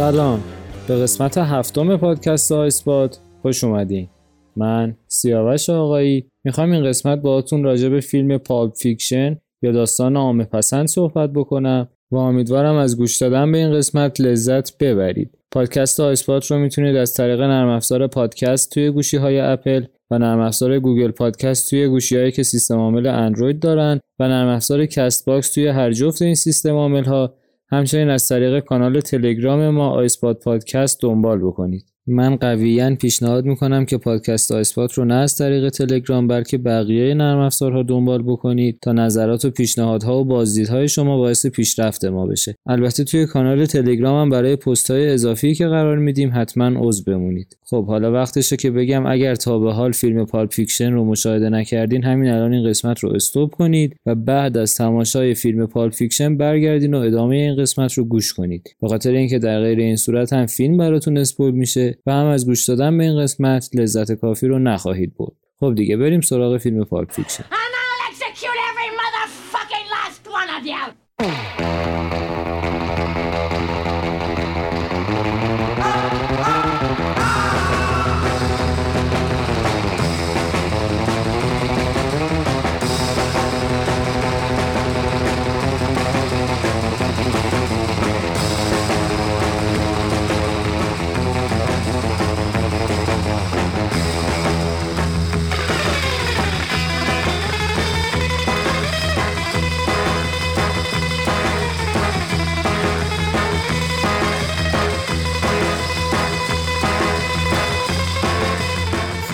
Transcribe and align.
سلام. 0.00 0.40
به 0.88 0.96
قسمت 0.96 1.38
هفتم 1.38 1.96
پادکست 1.96 2.52
آیسپاد 2.52 3.16
خوش 3.42 3.64
اومدین. 3.64 4.08
من 4.56 4.96
سیاوش 5.08 5.70
آقایی. 5.70 6.26
می‌خوام 6.44 6.72
این 6.72 6.84
قسمت 6.84 7.18
باهاتون 7.18 7.64
راجع 7.64 7.88
به 7.88 8.00
فیلم 8.00 8.38
Pulp 8.38 8.74
Fiction 8.74 9.36
یا 9.62 9.72
داستان 9.72 10.16
عامه 10.16 10.44
پسند 10.44 10.86
صحبت 10.86 11.32
بکنم 11.32 11.88
و 12.10 12.16
امیدوارم 12.16 12.74
از 12.74 12.96
گوش 12.96 13.16
دادن 13.16 13.52
به 13.52 13.58
این 13.58 13.72
قسمت 13.72 14.20
لذت 14.20 14.78
ببرید. 14.78 15.38
پادکست 15.50 16.00
آیسپاد 16.00 16.46
رو 16.46 16.58
می‌تونید 16.58 16.96
از 16.96 17.14
طریق 17.14 17.40
نرم 17.40 17.68
افزار 17.68 18.06
پادکست 18.06 18.72
توی 18.72 18.90
گوشی 18.90 19.16
های 19.16 19.40
اپل 19.40 19.84
و 20.10 20.18
نرم 20.18 20.40
افزار 20.40 20.78
Google 20.78 21.10
Podcast 21.10 21.70
توی 21.70 21.88
گوشی 21.88 22.16
هایی 22.16 22.32
که 22.32 22.42
سیستم 22.42 22.76
عامل 22.78 23.06
اندروید 23.06 23.60
دارن 23.60 24.00
و 24.18 24.28
نرم 24.28 24.48
افزار 24.48 24.86
Castbox 24.86 25.54
توی 25.54 25.68
هر 25.68 25.92
جفت 25.92 26.22
این 26.22 26.34
سیستم 26.34 26.74
عامل 26.74 27.04
ها 27.04 27.34
همچنین 27.72 28.10
از 28.10 28.28
طریق 28.28 28.60
کانال 28.60 29.00
تلگرام 29.00 29.68
ما 29.68 29.90
آیسپاد 29.90 30.38
پادکست 30.38 31.02
دنبال 31.02 31.38
بکنید. 31.38 31.89
من 32.06 32.36
قویا 32.36 32.94
پیشنهاد 32.94 33.44
می‌کنم 33.44 33.84
که 33.84 33.98
پادکست 33.98 34.52
آیسپاد 34.52 34.92
رو 34.92 35.04
نه 35.04 35.14
از 35.14 35.36
طریق 35.36 35.68
تلگرام 35.68 36.26
بلکه 36.26 36.58
بقیه 36.58 37.14
نرم 37.14 37.38
افزارها 37.38 37.82
دنبال 37.82 38.22
بکنید 38.22 38.78
تا 38.82 38.92
نظرات 38.92 39.44
و 39.44 39.50
پیشنهادها 39.50 40.20
و 40.20 40.24
بازدیدهای 40.24 40.88
شما 40.88 41.16
باعث 41.16 41.46
پیشرفت 41.46 42.04
ما 42.04 42.26
بشه. 42.26 42.54
البته 42.66 43.04
توی 43.04 43.26
کانال 43.26 43.66
تلگرام 43.66 44.20
هم 44.20 44.30
برای 44.30 44.56
پست 44.56 44.90
های 44.90 45.10
اضافی 45.10 45.54
که 45.54 45.66
قرار 45.66 45.98
میدیم 45.98 46.30
حتما 46.34 46.70
عضو 46.88 47.04
بمونید. 47.04 47.56
خب 47.62 47.86
حالا 47.86 48.12
وقتشه 48.12 48.56
که 48.56 48.70
بگم 48.70 49.06
اگر 49.06 49.34
تا 49.34 49.58
به 49.58 49.72
حال 49.72 49.92
فیلم 49.92 50.26
Pulp 50.26 50.52
Fiction 50.52 50.92
رو 50.92 51.04
مشاهده 51.04 51.48
نکردین 51.48 52.04
همین 52.04 52.30
الان 52.30 52.52
این 52.52 52.68
قسمت 52.68 52.98
رو 52.98 53.14
stop 53.14 53.50
کنید 53.50 53.96
و 54.06 54.14
بعد 54.14 54.56
از 54.56 54.74
تماشای 54.74 55.34
فیلم 55.34 55.66
Pulp 55.66 55.92
Fiction 55.92 56.36
برگردین 56.36 56.94
و 56.94 56.98
ادامه 56.98 57.36
این 57.36 57.56
قسمت 57.56 57.92
رو 57.92 58.04
گوش 58.04 58.34
کنید. 58.34 58.74
به 58.80 58.88
خاطر 58.88 59.10
اینکه 59.10 59.38
در 59.38 59.60
غیر 59.60 59.78
این 59.78 59.96
صورت 59.96 60.32
هم 60.32 60.46
فیلم 60.46 60.76
براتون 60.76 61.18
spoil 61.18 61.54
میشه 61.54 61.89
و 62.06 62.12
هم 62.12 62.26
از 62.26 62.46
گوش 62.46 62.64
دادن 62.68 62.98
به 62.98 63.04
این 63.04 63.22
قسمت 63.22 63.68
لذت 63.74 64.12
کافی 64.12 64.46
رو 64.46 64.58
نخواهید 64.58 65.16
برد. 65.16 65.32
خب 65.60 65.74
دیگه 65.74 65.96
بریم 65.96 66.20
سراغ 66.20 66.58
فیلم 66.58 66.84
پالپ 66.84 67.12
فیکشن. 67.12 67.44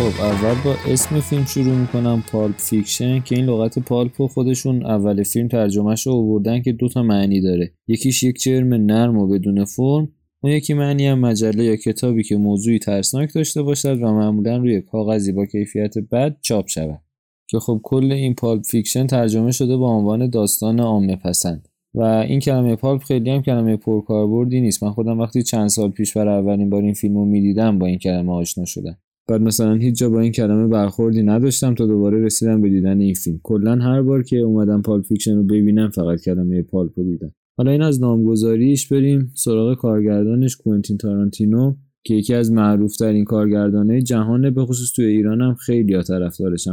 خب 0.06 0.22
اول 0.22 0.54
با 0.64 0.74
اسم 0.92 1.20
فیلم 1.20 1.44
شروع 1.44 1.74
می‌کنم 1.74 2.22
Pulp 2.32 2.54
Fiction 2.58 3.20
که 3.20 3.36
این 3.36 3.44
لغت 3.44 3.78
pulp 3.78 4.26
خودشون 4.26 4.86
اول 4.86 5.22
فیلم 5.22 5.48
ترجمهش 5.48 6.06
رو 6.06 6.12
آوردن 6.12 6.62
که 6.62 6.72
دو 6.72 6.88
تا 6.88 7.02
معنی 7.02 7.40
داره. 7.40 7.72
یکیش 7.88 8.22
یک 8.22 8.40
جرم 8.42 8.74
نرم 8.74 9.18
و 9.18 9.26
بدون 9.26 9.64
فرم 9.64 10.08
اون 10.42 10.52
یکی 10.52 10.74
معنی 10.74 11.06
هم 11.06 11.18
مجله 11.18 11.64
یا 11.64 11.76
کتابی 11.76 12.22
که 12.22 12.36
موضوعی 12.36 12.78
ترسناک 12.78 13.34
داشته 13.34 13.62
باشد 13.62 14.02
و 14.02 14.12
معمولا 14.12 14.56
روی 14.56 14.80
کاغذی 14.80 15.32
با 15.32 15.46
کیفیت 15.46 15.98
بد 15.98 16.36
چاپ 16.42 16.68
شود. 16.68 17.00
که 17.48 17.58
خب 17.58 17.80
کل 17.82 18.12
این 18.12 18.34
Pulp 18.34 18.62
Fiction 18.62 19.06
ترجمه 19.06 19.52
شده 19.52 19.76
با 19.76 19.90
عنوان 19.90 20.30
داستان 20.30 20.80
عامه 20.80 21.16
پسند. 21.16 21.68
و 21.94 22.02
این 22.02 22.40
کلمه 22.40 22.76
pulp 22.76 23.02
خیلی 23.02 23.30
هم 23.30 23.42
کلمه 23.42 23.76
پرکاربردی 23.76 24.60
نیست. 24.60 24.82
من 24.82 24.90
خودم 24.90 25.20
وقتی 25.20 25.42
چند 25.42 25.68
سال 25.68 25.90
پیش 25.90 26.16
برای 26.16 26.38
اولین 26.38 26.70
بار 26.70 26.82
این 26.82 26.94
فیلم 26.94 27.16
رو 27.16 27.24
می‌دیدم 27.24 27.78
با 27.78 27.86
این 27.86 27.98
کلمه 27.98 28.32
آشنا 28.32 28.64
شدم. 28.64 28.98
بعد 29.28 29.40
مثلا 29.40 29.74
هیچ 29.74 29.98
جا 29.98 30.10
با 30.10 30.20
این 30.20 30.32
کلمه 30.32 30.68
برخوردی 30.68 31.22
نداشتم 31.22 31.74
تا 31.74 31.86
دوباره 31.86 32.24
رسیدم 32.24 32.60
به 32.60 32.68
دیدن 32.68 33.00
این 33.00 33.14
فیلم. 33.14 33.40
کلا 33.42 33.76
هر 33.76 34.02
بار 34.02 34.22
که 34.22 34.36
اومدم 34.36 34.82
Pulp 34.82 35.04
Fiction 35.04 35.36
رو 35.36 35.42
ببینم 35.42 35.90
فقط 35.90 36.20
کلمه 36.20 36.62
pulp 36.62 36.98
رو 36.98 37.04
دیدم. 37.04 37.32
حالا 37.58 37.70
این 37.70 37.82
از 37.82 38.00
نامگذاریش 38.00 38.92
بریم 38.92 39.32
سراغ 39.34 39.78
کارگردانش 39.78 40.56
کوینتین 40.56 40.96
تارانتینو. 40.96 41.74
که 42.06 42.14
یکی 42.14 42.34
از 42.34 42.52
معروف 42.52 42.96
ترین 42.96 43.24
کارگردانای 43.24 44.02
جهانه 44.02 44.50
به 44.50 44.64
خصوص 44.64 44.92
توی 44.92 45.06
ایران 45.06 45.40
هم 45.40 45.54
خیلی 45.54 45.94
ها 45.94 46.02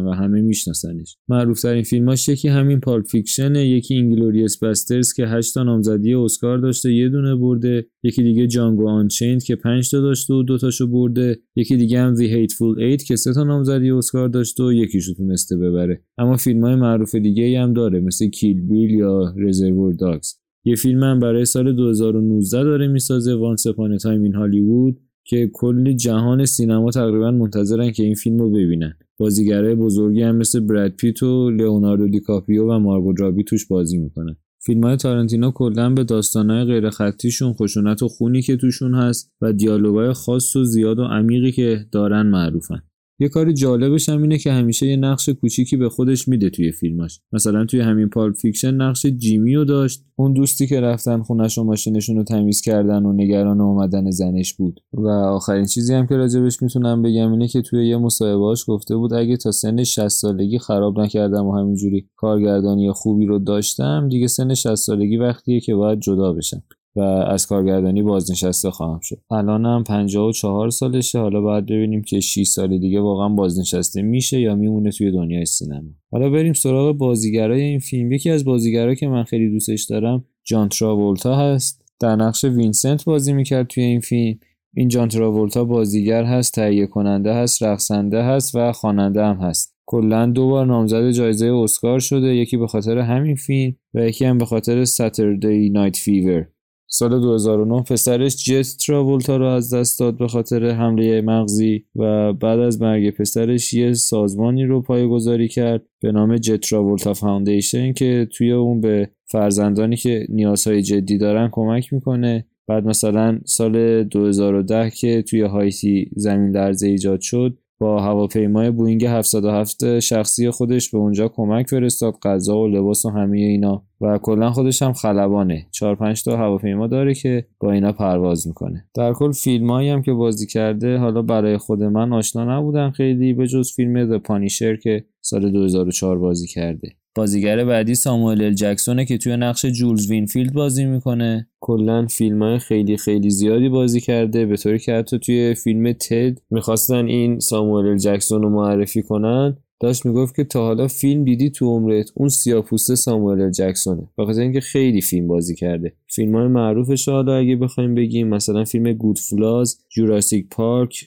و 0.06 0.10
همه 0.10 0.42
میشناسنش. 0.42 1.18
معروف 1.30 1.62
ترین 1.62 1.84
فیلماش 1.84 2.30
یکی 2.30 2.48
همین 2.48 2.80
Pulp 2.80 3.06
Fiction 3.06 3.56
یکی 3.56 3.94
Inglourious 3.94 4.58
Basterds 4.58 5.14
که 5.14 5.28
8 5.28 5.54
تا 5.54 5.64
نامزدی 5.64 6.14
اسکار 6.14 6.58
داشته 6.58 6.94
یه 6.94 7.10
دونه 7.10 7.36
برده 7.36 7.86
یکی 8.04 8.24
دیگه 8.24 8.48
Django 8.48 8.88
Unchained 8.88 9.44
که 9.44 9.56
5 9.56 9.92
تا 9.92 10.02
داشته 10.02 10.34
و 10.34 10.44
دو 10.44 10.58
تاشو 10.58 10.88
برده 10.88 11.40
یکی 11.56 11.78
دیگه 11.78 12.00
هم 12.00 12.16
The 12.16 12.28
Hateful 12.28 12.80
Eight 12.80 13.04
که 13.04 13.16
سه 13.16 13.34
تا 13.34 13.44
نامزدی 13.44 13.92
اسکار 13.92 14.30
داشته 14.30 14.64
و 14.64 14.74
یکیشو 14.74 15.14
تونسته 15.14 15.58
ببره. 15.58 16.02
اما 16.18 16.38
فیلم 16.38 16.66
های 16.66 16.76
معروف 16.76 17.16
دیگه 17.16 17.60
هم 17.60 17.74
داره 17.74 18.00
مثل 18.00 18.30
Kill 18.30 18.62
Bill 18.62 18.92
یا 18.92 19.34
Reservoir 19.38 19.94
Dogs 19.94 20.44
یه 20.66 20.76
فیلم 20.76 21.04
هم 21.04 21.20
برای 21.20 21.46
سال 21.46 21.76
2019 21.76 22.64
داره 22.64 22.88
می‌سازه 22.88 23.36
Once 23.36 23.68
Upon 23.68 23.98
a 23.98 24.03
Time 24.03 24.24
in 24.24 24.36
Hollywood 24.36 24.98
که 25.26 25.50
کلی 25.54 25.96
جهان 25.96 26.46
سینما 26.46 26.92
تقریبا 26.92 27.32
منتظرن 27.32 27.92
که 27.92 28.04
این 28.04 28.16
فیلم 28.16 28.38
رو 28.38 28.50
ببینن. 28.50 28.94
بازیگرای 29.18 29.76
بزرگی 29.76 30.22
هم 30.22 30.36
مثل 30.36 30.60
براد 30.60 30.92
پیت 30.92 31.24
و 31.24 31.50
لئوناردو 31.50 32.08
دیکاپریو 32.08 32.72
و 32.72 32.80
مارگو 32.80 33.14
رابی 33.14 33.44
توش 33.44 33.68
بازی 33.68 33.98
می‌کنن. 33.98 34.36
فیلم 34.66 34.84
های 34.84 34.98
تارنتینو 34.98 35.52
کلا 35.52 35.90
به 35.90 36.04
داستانهای 36.04 36.66
غیر 36.66 36.90
خطیشون 36.90 37.54
خشونت 37.54 38.04
و 38.04 38.08
خونی 38.08 38.42
که 38.42 38.58
توشون 38.58 38.96
هست 38.96 39.32
و 39.42 39.54
دیالوگای 39.54 40.14
خاص 40.14 40.56
و 40.56 40.64
زیاد 40.64 41.00
و 41.00 41.04
عمیقی 41.04 41.52
که 41.52 41.86
دارن 41.92 42.26
معروفن. 42.26 42.82
یه 43.20 43.30
کار 43.30 43.52
جالبش 43.52 44.10
هم 44.10 44.22
اینه 44.22 44.38
که 44.38 44.52
همیشه 44.52 44.88
یه 44.88 44.96
نقش 44.96 45.30
کوچیکی 45.30 45.78
به 45.78 45.90
خودش 45.90 46.28
میده 46.28 46.50
توی 46.50 46.72
فیلماش. 46.72 47.20
مثلا 47.32 47.66
توی 47.66 47.80
همین 47.80 48.10
Pulp 48.10 48.36
Fiction 48.36 48.74
نقش 48.74 49.06
جیمی 49.06 49.56
رو 49.56 49.66
داشت. 49.66 50.04
اون 50.16 50.34
دوستی 50.34 50.68
که 50.68 50.82
رفتن 50.82 51.22
خونش 51.22 51.58
و 51.58 51.64
ماشینشون 51.64 52.16
رو 52.16 52.24
تمیز 52.24 52.62
کردن 52.62 53.06
و 53.06 53.14
نگران 53.14 53.62
اومدن 53.62 54.12
زنش 54.12 54.54
بود. 54.54 54.80
و 54.94 55.08
آخرین 55.08 55.66
چیزی 55.66 55.94
هم 55.94 56.08
که 56.08 56.16
راجبش 56.16 56.62
می‌تونم 56.62 57.02
بگم 57.02 57.32
اینه 57.32 57.48
که 57.48 57.62
توی 57.62 57.88
یه 57.88 57.98
مصاحبهاش 57.98 58.66
گفته 58.68 58.96
بود 58.96 59.14
اگه 59.14 59.38
تا 59.38 59.52
سن 59.52 59.84
60 59.84 60.08
سالگی 60.08 60.60
خراب 60.60 61.00
نکردم 61.00 61.46
و 61.46 61.58
همینجوری 61.58 62.10
کارگردانی 62.16 62.92
خوبی 62.92 63.26
رو 63.26 63.40
داشتم 63.40 64.10
دیگه 64.10 64.28
سن 64.28 64.54
60 64.54 64.76
سالگی 64.76 65.18
وقتیه 65.18 65.60
که 65.60 65.76
باید 65.76 66.00
جدا 66.00 66.34
بشم. 66.34 66.64
و 66.96 67.02
از 67.02 67.48
کارگردانی 67.48 68.02
بازنشسته 68.02 68.72
خواهم 68.72 69.00
شد. 69.04 69.20
الانم 69.32 69.84
54 69.84 70.70
سالشه. 70.70 71.20
حالا 71.20 71.42
باید 71.42 71.66
ببینیم 71.66 72.02
که 72.02 72.20
6 72.20 72.48
سال 72.48 72.78
دیگه 72.78 73.02
واقعا 73.02 73.30
بازنشسته 73.30 74.02
میشه 74.02 74.40
یا 74.40 74.56
میمونه 74.56 74.92
توی 74.92 75.12
دنیای 75.12 75.46
سینما. 75.46 75.90
حالا 76.12 76.30
بریم 76.30 76.54
سراغ 76.54 76.98
بازیگرای 76.98 77.62
این 77.62 77.80
فیلم. 77.80 78.12
یکی 78.12 78.30
از 78.30 78.46
بازیگرایی 78.46 78.96
که 78.96 79.08
من 79.08 79.24
خیلی 79.24 79.50
دوستش 79.50 79.84
دارم 79.84 80.26
جان 80.44 80.70
تراولتا 80.70 81.36
هست. 81.36 81.86
در 82.00 82.16
نقش 82.16 82.44
وینسنت 82.44 83.06
بازی 83.06 83.34
می‌کرد 83.34 83.68
توی 83.68 83.84
این 83.84 84.00
فیلم. 84.00 84.40
این 84.76 84.88
جان 84.88 85.08
تراولتا 85.08 85.64
بازیگر 85.64 86.24
هست 86.24 86.54
تهیه 86.54 86.88
کننده 86.88 87.34
هست 87.34 87.64
رقصنده 87.64 88.24
هست 88.24 88.56
و 88.56 88.72
خواننده 88.72 89.24
هم 89.24 89.38
هست. 89.38 89.76
کلا 89.86 90.26
دو 90.26 90.48
بار 90.48 90.66
نامزد 90.66 91.12
جایزه 91.12 91.46
اسکار 91.46 92.00
شده. 92.00 92.36
یکی 92.36 92.58
به 92.58 92.68
خاطر 92.68 92.98
همین 92.98 93.36
فیلم 93.36 93.76
و 93.94 94.08
یکی 94.08 94.26
هم 94.26 94.38
به 94.38 94.46
خاطر 94.46 94.86
Saturday 94.86 95.70
Night 95.70 95.98
Fever 95.98 96.48
سال 96.96 97.22
2009 97.22 97.84
پسرش 97.84 98.36
جت 98.36 98.78
تراولتا 98.78 99.38
رو 99.38 99.46
از 99.46 99.74
دست 99.74 100.00
داد 100.00 100.18
به 100.18 100.28
خاطر 100.28 100.70
حمله 100.70 101.22
مغزی 101.22 101.86
و 101.96 102.34
بعد 102.34 102.60
از 102.60 102.82
مرگ 102.82 103.10
پسرش 103.10 103.74
یه 103.74 103.94
سازمانی 103.94 104.66
رو 104.66 104.82
پایگذاری 104.82 105.48
کرد 105.48 105.86
به 106.02 106.12
نام 106.12 106.38
Jett 106.38 106.70
Travolta 106.70 107.14
Foundation 107.14 107.94
که 107.94 108.28
توی 108.32 108.52
اون 108.52 108.82
به 108.82 109.10
فرزندانی 109.26 109.96
که 109.96 110.26
نیازهای 110.30 110.82
جدی 110.82 111.18
دارن 111.18 111.50
کمک 111.52 111.94
می‌کنه. 111.94 112.46
بعد 112.68 112.86
مثلا 112.86 113.40
سال 113.46 114.04
2010 114.04 114.90
که 114.90 115.22
توی 115.22 115.42
هایتی 115.42 116.10
زمین 116.16 116.52
لرزه 116.52 116.88
ایجاد 116.88 117.22
شد 117.22 117.58
با 117.84 118.02
هواپیمای 118.02 118.72
بوینگ 118.72 119.06
707 119.06 120.00
شخصی 120.00 120.50
خودش 120.50 120.90
به 120.90 120.98
اونجا 120.98 121.28
کمک 121.28 121.70
فرستاد 121.70 122.14
غذا 122.24 122.58
و 122.58 122.68
لباس 122.68 123.06
و 123.06 123.10
همه 123.10 123.38
اینا. 123.38 123.84
و 124.02 124.18
کلا 124.18 124.52
خودش 124.52 124.82
هم 124.82 124.94
خلبانه. 124.94 125.66
4 125.72 125.96
5 125.96 126.24
تا 126.24 126.38
هواپیما 126.38 126.88
داره 126.88 127.14
که 127.14 127.46
با 127.60 127.72
اینا 127.72 127.92
پرواز 127.92 128.48
می‌کنه. 128.48 128.86
در 128.96 129.14
کل 129.14 129.32
فیلمایی 129.32 129.90
هم 129.90 130.02
که 130.02 130.14
بازی 130.14 130.48
کرده 130.48 130.98
حالا 130.98 131.22
برای 131.22 131.58
خود 131.58 131.84
من 131.84 132.14
آشنا 132.14 132.58
نبودن 132.58 132.90
خیلی 132.90 133.34
به 133.34 133.48
جز 133.48 133.72
فیلم 133.76 134.18
The 134.18 134.22
Punisher 134.22 134.76
که 134.76 135.06
سال 135.22 135.52
2004 135.52 136.20
بازی 136.20 136.48
کرده. 136.48 136.90
بازیگر 137.16 137.66
بعدی 137.66 137.96
ساموئل 137.96 138.54
جکسونه 138.54 139.06
که 139.06 139.18
توی 139.18 139.38
نقش 139.38 139.66
جولز 139.66 140.12
وینفیلد 140.12 140.54
بازی 140.54 140.86
می‌کنه. 140.86 141.48
کلا 141.60 142.08
فیلم 142.08 142.44
های 142.44 142.60
خیلی 142.60 142.98
خیلی 142.98 143.30
زیادی 143.30 143.70
بازی 143.70 144.02
کرده 144.02 144.46
به 144.46 144.58
طوری 144.58 144.80
که 144.80 144.94
حتی 144.94 145.20
توی 145.20 145.54
فیلم 145.54 145.92
Ted 145.92 146.40
می‌خواستن 146.50 147.06
این 147.06 147.40
ساموئل 147.40 147.98
جکسون 147.98 148.42
رو 148.42 148.50
معرفی 148.50 149.02
کنن. 149.02 149.58
داشت 149.80 150.06
می‌گفت 150.06 150.36
که 150.36 150.44
تا 150.44 150.66
حالا 150.66 150.88
فیلم 150.88 151.24
دیدی 151.24 151.50
تو 151.50 151.66
عمرت 151.66 152.12
اون 152.16 152.30
سیاپوسته 152.30 152.96
ساموئل 152.96 153.50
جکسونه. 153.50 154.08
بخاطر 154.18 154.42
اینکه 154.42 154.60
خیلی 154.60 155.02
فیلم 155.02 155.28
بازی 155.28 155.56
کرده. 155.56 155.94
فیلم 156.08 156.36
های 156.36 156.48
معروفش 156.48 157.10
حالا 157.10 157.36
اگه 157.36 157.56
بخوایم 157.56 157.96
بگیم 157.96 158.28
مثلا 158.28 158.64
فیلم 158.64 158.94
Goodfellas 158.94 159.80
Jurassic 159.90 160.48
Park 160.52 161.06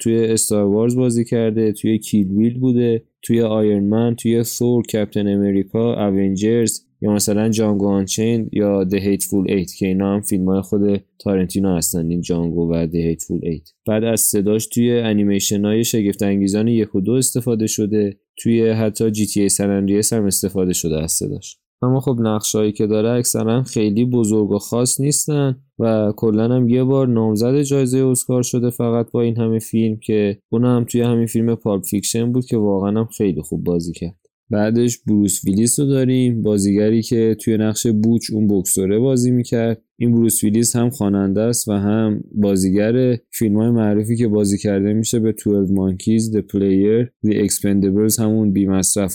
توی 0.00 0.24
Star 0.24 0.64
Wars 0.64 0.96
بازی 0.96 1.24
کرده 1.24 1.72
توی 1.72 1.98
Kill 1.98 2.30
Bill 2.30 2.58
بوده. 2.58 3.02
توی 3.26 3.40
Iron 3.40 4.14
توی 4.14 4.44
Thor 4.44 4.82
Captain 4.82 5.28
America 5.28 6.06
Avengers 6.08 6.80
یا 7.00 7.12
مثلا 7.12 7.48
Django 7.48 7.88
Unchained 7.88 8.50
یا 8.52 8.84
The 8.90 8.96
Hateful 8.96 9.50
Eight 9.50 9.78
که 9.78 9.86
اینا 9.86 10.14
هم 10.14 10.20
فیلم 10.20 10.48
های 10.48 10.62
خود 10.62 11.04
تارنتینو 11.18 11.76
هستن 11.76 12.10
این 12.10 12.20
Django 12.20 12.72
و 12.72 12.86
The 12.86 13.14
Hateful 13.14 13.44
Eight. 13.44 13.72
بعد 13.86 14.04
از 14.04 14.20
صداش 14.20 14.66
توی 14.66 14.98
انیمیشن 14.98 15.64
های 15.64 15.84
شگفت 15.84 16.22
انگیزان 16.22 16.68
یک 16.68 16.94
و 16.94 17.00
دو 17.00 17.12
استفاده 17.12 17.66
شده 17.66 18.18
توی 18.36 18.68
حتی 18.68 19.10
GTA 19.10 20.02
هم 20.12 20.24
استفاده 20.24 20.72
شده 20.72 21.02
از 21.02 21.12
صداش. 21.12 21.58
اما 21.82 22.00
خب 22.00 22.16
نقشهایی 22.20 22.72
که 22.72 22.86
داره 22.86 23.10
اکثرا 23.10 23.62
خیلی 23.62 24.04
بزرگ 24.04 24.50
و 24.50 24.58
خاص 24.58 25.00
نیستن 25.00 25.56
و 25.78 26.12
کلا 26.16 26.54
هم 26.54 26.68
یه 26.68 26.84
بار 26.84 27.08
نامزد 27.08 27.62
جایزه 27.62 27.98
اسکار 27.98 28.42
شده 28.42 28.70
فقط 28.70 29.10
با 29.10 29.20
این 29.20 29.36
همه 29.36 29.58
فیلم 29.58 29.96
که 29.96 30.38
اون 30.48 30.64
هم 30.64 30.84
توی 30.84 31.00
همین 31.00 31.26
فیلم 31.26 31.54
Pulp 31.54 31.84
Fiction 31.84 32.32
بود 32.32 32.44
که 32.44 32.56
واقعا 32.56 33.00
هم 33.00 33.06
خیلی 33.06 33.42
خوب 33.42 33.64
بازی 33.64 33.92
کرد. 33.92 34.25
بعدش 34.50 34.98
بروس 34.98 35.44
ویلیس 35.44 35.80
رو 35.80 35.86
داریم. 35.86 36.42
بازیگری 36.42 37.02
که 37.02 37.36
توی 37.40 37.56
نقش 37.56 37.86
بوچ 37.86 38.30
اون 38.32 38.46
بکسوره 38.46 38.98
بازی 38.98 39.30
می‌کرد. 39.30 39.82
این 39.98 40.12
بروس 40.12 40.44
ویلیس 40.44 40.76
هم 40.76 40.90
خواننده 40.90 41.40
است 41.40 41.68
و 41.68 41.72
هم 41.72 42.20
بازیگر 42.34 43.18
فیلم 43.30 43.56
های 43.56 43.70
معروفی 43.70 44.16
که 44.16 44.28
بازی 44.28 44.58
کرده 44.58 44.92
میشه 44.92 45.18
به 45.20 45.34
12 45.46 45.72
Monkeys 45.72 46.36
The 46.36 46.40
Player 46.40 47.06
The 47.26 47.34
Expendables 47.46 48.18
همون 48.18 48.52
بی 48.52 48.64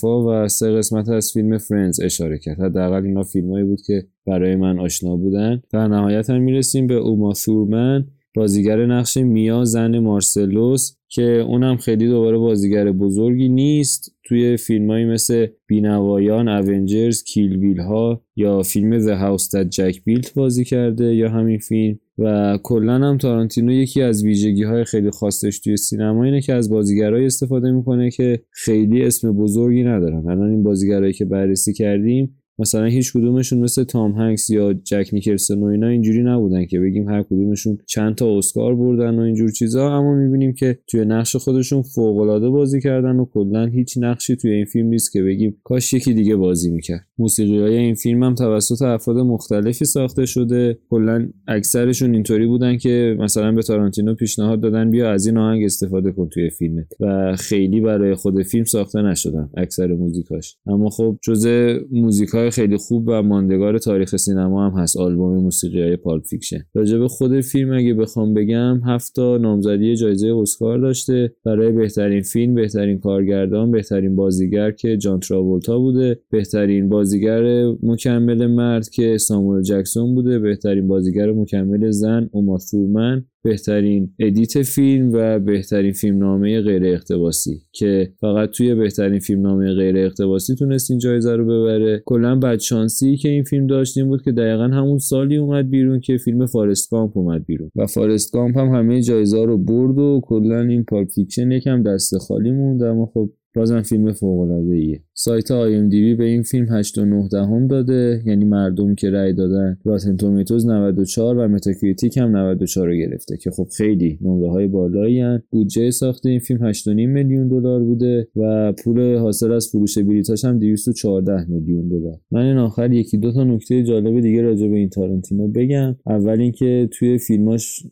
ها 0.03 0.25
و 0.27 0.47
سه 0.47 0.71
قسمت 0.71 1.09
از 1.09 1.31
فیلم 1.31 1.57
فرندز 1.57 1.99
اشاره 2.01 2.37
کرد. 2.37 2.59
حداقل 2.59 3.05
اینا 3.05 3.23
فیلمایی 3.23 3.65
بود 3.65 3.81
که 3.81 4.07
برای 4.27 4.55
من 4.55 4.79
آشنا 4.79 5.15
بودن. 5.15 5.61
در 5.71 5.87
نهایت 5.87 6.29
هم 6.29 6.41
می‌رسیم 6.41 6.87
به 6.87 6.95
اوما 6.95 7.33
ثورمن 7.33 8.05
بازیگر 8.35 8.85
نقش 8.85 9.17
میا 9.17 9.65
زن 9.65 9.99
مارسلوس. 9.99 10.95
که 11.13 11.23
اونم 11.23 11.77
خیلی 11.77 12.07
دوباره 12.07 12.37
بازیگر 12.37 12.91
بزرگی 12.91 13.49
نیست. 13.49 14.15
توی 14.23 14.57
فیلمایی 14.57 15.05
مثل 15.05 15.47
بینوایان 15.67 16.47
اونجرز 16.47 17.23
کیل 17.23 17.57
بیل 17.57 17.79
ها 17.79 18.23
یا 18.35 18.61
فیلم 18.61 18.99
The 18.99 19.21
House 19.21 19.43
That 19.43 19.69
جک 19.69 20.03
بیلت 20.03 20.33
بازی 20.33 20.65
کرده 20.65 21.15
یا 21.15 21.29
همین 21.29 21.57
فیلم. 21.57 21.99
و 22.17 22.57
کلا 22.63 22.93
هم 22.93 23.17
تارانتینو 23.17 23.71
یکی 23.71 24.01
از 24.01 24.23
ویژگی 24.23 24.63
های 24.63 24.83
خیلی 24.83 25.11
خاصش 25.11 25.59
توی 25.59 25.77
سینما 25.77 26.23
اینه 26.23 26.41
که 26.41 26.53
از 26.53 26.69
بازیگرایی 26.69 27.25
استفاده 27.25 27.71
می‌کنه 27.71 28.11
که 28.11 28.39
خیلی 28.51 29.03
اسم 29.03 29.33
بزرگی 29.33 29.83
ندارن. 29.83 30.27
الان 30.27 30.49
این 30.49 30.63
بازیگرایی 30.63 31.13
که 31.13 31.25
بررسی 31.25 31.73
کردیم 31.73 32.40
مثلا 32.61 32.85
هیچ 32.85 33.13
کدومشون 33.13 33.59
مثل 33.59 33.83
تام 33.83 34.11
هنگس 34.11 34.49
یا 34.49 34.73
جک 34.73 35.09
نیکلسون 35.13 35.63
و 35.63 35.65
اینا 35.65 35.87
اینجوری 35.87 36.23
نبودن 36.23 36.65
که 36.65 36.79
بگیم 36.79 37.09
هر 37.09 37.23
کدومشون 37.23 37.77
چند 37.87 38.15
تا 38.15 38.37
اسکار 38.37 38.75
بردن 38.75 39.19
و 39.19 39.21
اینجور 39.21 39.51
چیزا. 39.51 39.97
اما 39.97 40.15
می‌بینیم 40.15 40.53
که 40.53 40.79
توی 40.87 41.05
نقش 41.05 41.35
خودشون 41.35 41.81
فوق 41.81 42.17
العاده 42.17 42.49
بازی 42.49 42.81
کردن 42.81 43.15
و 43.15 43.25
کلا 43.25 43.65
هیچ 43.65 43.97
نقشی 43.97 44.35
توی 44.35 44.51
این 44.51 44.65
فیلم 44.65 44.87
نیست 44.87 45.11
که 45.11 45.23
بگیم 45.23 45.57
کاش 45.63 45.93
یکی 45.93 46.13
دیگه 46.13 46.35
بازی 46.35 46.71
می‌کرد. 46.71 47.07
موسیقی 47.17 47.59
های 47.59 47.77
این 47.77 47.95
فیلم 47.95 48.23
هم 48.23 48.35
توسط 48.35 48.81
افراد 48.81 49.17
مختلفی 49.17 49.85
ساخته 49.85 50.25
شده. 50.25 50.77
کلا 50.89 51.29
اکثرشون 51.47 52.13
اینطوری 52.13 52.47
بودن 52.47 52.77
که 52.77 53.15
مثلا 53.19 53.51
به 53.51 53.61
تارانتینو 53.61 54.15
پیشنهاد 54.15 54.61
دادن 54.61 54.91
بیا 54.91 55.11
از 55.11 55.27
این 55.27 55.37
آهنگ 55.37 55.63
استفاده 55.63 56.11
کن 56.11 56.29
توی 56.29 56.49
فیلمت. 56.49 56.87
و 56.99 57.35
خیلی 57.35 57.81
برای 57.81 58.15
خود 58.15 58.41
فیلم 58.43 58.63
ساخته 58.63 59.01
نشدن 59.01 59.49
اکثر 59.57 59.87
موزیکاش. 59.93 60.57
اما 60.67 60.89
خب 60.89 61.17
جزء 61.21 61.79
موزیکای 61.91 62.50
خیلی 62.51 62.77
خوب 62.77 63.03
و 63.07 63.23
ماندگار 63.23 63.77
تاریخ 63.77 64.15
سینما 64.15 64.69
هم 64.69 64.79
هست 64.79 64.97
آلبوم 64.97 65.37
موسیقی 65.37 65.81
های 65.81 65.95
Pulp 65.95 66.23
Fiction. 66.23 66.59
راجع 66.73 66.97
به 66.97 67.07
خود 67.07 67.41
فیلم 67.41 67.73
اگه 67.73 67.93
بخوام 67.93 68.33
بگم 68.33 68.81
هفت 68.85 69.15
تا 69.15 69.37
نامزدی 69.37 69.95
جایزه 69.95 70.27
اسکار 70.27 70.79
داشته. 70.79 71.35
برای 71.45 71.71
بهترین 71.71 72.21
فیلم 72.21 72.53
بهترین 72.53 72.99
کارگردان 72.99 73.71
بهترین 73.71 74.15
بازیگر 74.15 74.71
که 74.71 74.97
جان 74.97 75.19
تراولتا 75.19 75.79
بوده. 75.79 76.19
بهترین 76.29 76.89
بازیگر 76.89 77.65
مکمل 77.83 78.47
مرد 78.47 78.89
که 78.89 79.17
ساموئل 79.17 79.61
جکسون 79.61 80.15
بوده. 80.15 80.39
بهترین 80.39 80.87
بازیگر 80.87 81.31
مکمل 81.31 81.91
زن 81.91 82.29
اوما 82.31 82.57
تورمن 82.57 83.25
بهترین 83.43 84.13
edit 84.19 84.61
فیلم 84.61 85.09
و 85.13 85.39
بهترین 85.39 85.91
فیلم 85.91 86.17
نامه 86.17 86.61
غیر 86.61 86.85
اقتباسی 86.85 87.61
که 87.71 88.13
فقط 88.19 88.49
توی 88.49 88.75
بهترین 88.75 89.19
فیلم 89.19 89.41
نامه 89.41 89.73
غیر 89.73 89.97
اقتباسی 89.97 90.55
تونست 90.55 90.91
این 90.91 90.99
جایزه 90.99 91.35
رو 91.35 91.45
ببره. 91.45 92.03
کلا 92.05 92.35
بدشانسی 92.35 93.17
که 93.17 93.29
این 93.29 93.43
فیلم 93.43 93.67
داشتیم 93.67 94.07
بود 94.07 94.21
که 94.21 94.31
دقیقا 94.31 94.63
همون 94.63 94.97
سالی 94.97 95.37
اومد 95.37 95.69
بیرون 95.69 95.99
که 95.99 96.17
فیلم 96.17 96.45
Forrest 96.45 96.91
Gump 96.91 97.17
اومد 97.17 97.45
بیرون. 97.45 97.71
و 97.75 97.87
Forrest 97.87 98.33
Gump 98.33 98.57
هم 98.57 98.67
همه 98.67 99.01
جایزه 99.01 99.45
رو 99.45 99.57
برد 99.57 99.97
و 99.97 100.21
کلا 100.23 100.61
این 100.61 100.83
Pulp 100.83 101.09
Fiction 101.09 101.51
یکم 101.51 101.83
دست 101.83 102.17
خالی 102.17 102.51
موند 102.51 102.83
اما 102.83 103.05
خب 103.13 103.29
بازم 103.55 103.81
فیلم 103.81 104.11
فوق 104.11 104.39
العاده 104.39 104.73
ایه 104.73 105.03
سایت 105.13 105.51
IMDb 105.51 106.15
به 106.15 106.23
این 106.23 106.43
فیلم 106.43 106.81
8.9 106.83 107.31
دهم 107.31 107.67
داده 107.67 108.21
یعنی 108.25 108.45
مردم 108.45 108.95
که 108.95 109.09
رأی 109.09 109.33
دادن 109.33 109.77
Rotten 109.85 110.17
Tomatoes 110.17 110.67
94 110.67 111.37
و 111.37 111.47
Metacritic 111.47 112.17
هم 112.17 112.37
94 112.37 112.87
رو 112.87 112.95
گرفته 112.95 113.37
که 113.37 113.51
خب 113.51 113.67
خیلی 113.77 114.19
نمره 114.21 114.49
های 114.49 114.67
بالایی 114.67 115.19
هن. 115.19 115.43
بودجه 115.51 115.91
ساخت 115.91 116.25
این 116.25 116.39
فیلم 116.39 116.73
8.5 116.73 116.87
میلیون 116.87 117.47
دلار 117.47 117.83
بوده 117.83 118.27
و 118.35 118.73
پول 118.83 119.17
حاصل 119.17 119.51
از 119.51 119.69
فروش 119.71 119.97
بلیطاش 119.97 120.45
هم 120.45 120.59
214 120.59 121.45
میلیون 121.49 121.87
دلار. 121.87 122.17
من 122.31 122.45
این 122.45 122.57
آخر 122.57 122.93
یکی 122.93 123.17
دو 123.17 123.31
تا 123.31 123.43
نکته 123.43 123.83
جالب 123.83 124.19
دیگه 124.19 124.41
راجع 124.41 124.67
به 124.67 124.77
این 124.77 124.89
تارنتینو 124.89 125.47
بگم. 125.47 125.95
اول 126.07 126.41
اینکه 126.41 126.89
توی 126.91 127.17
فیلماش 127.17 127.83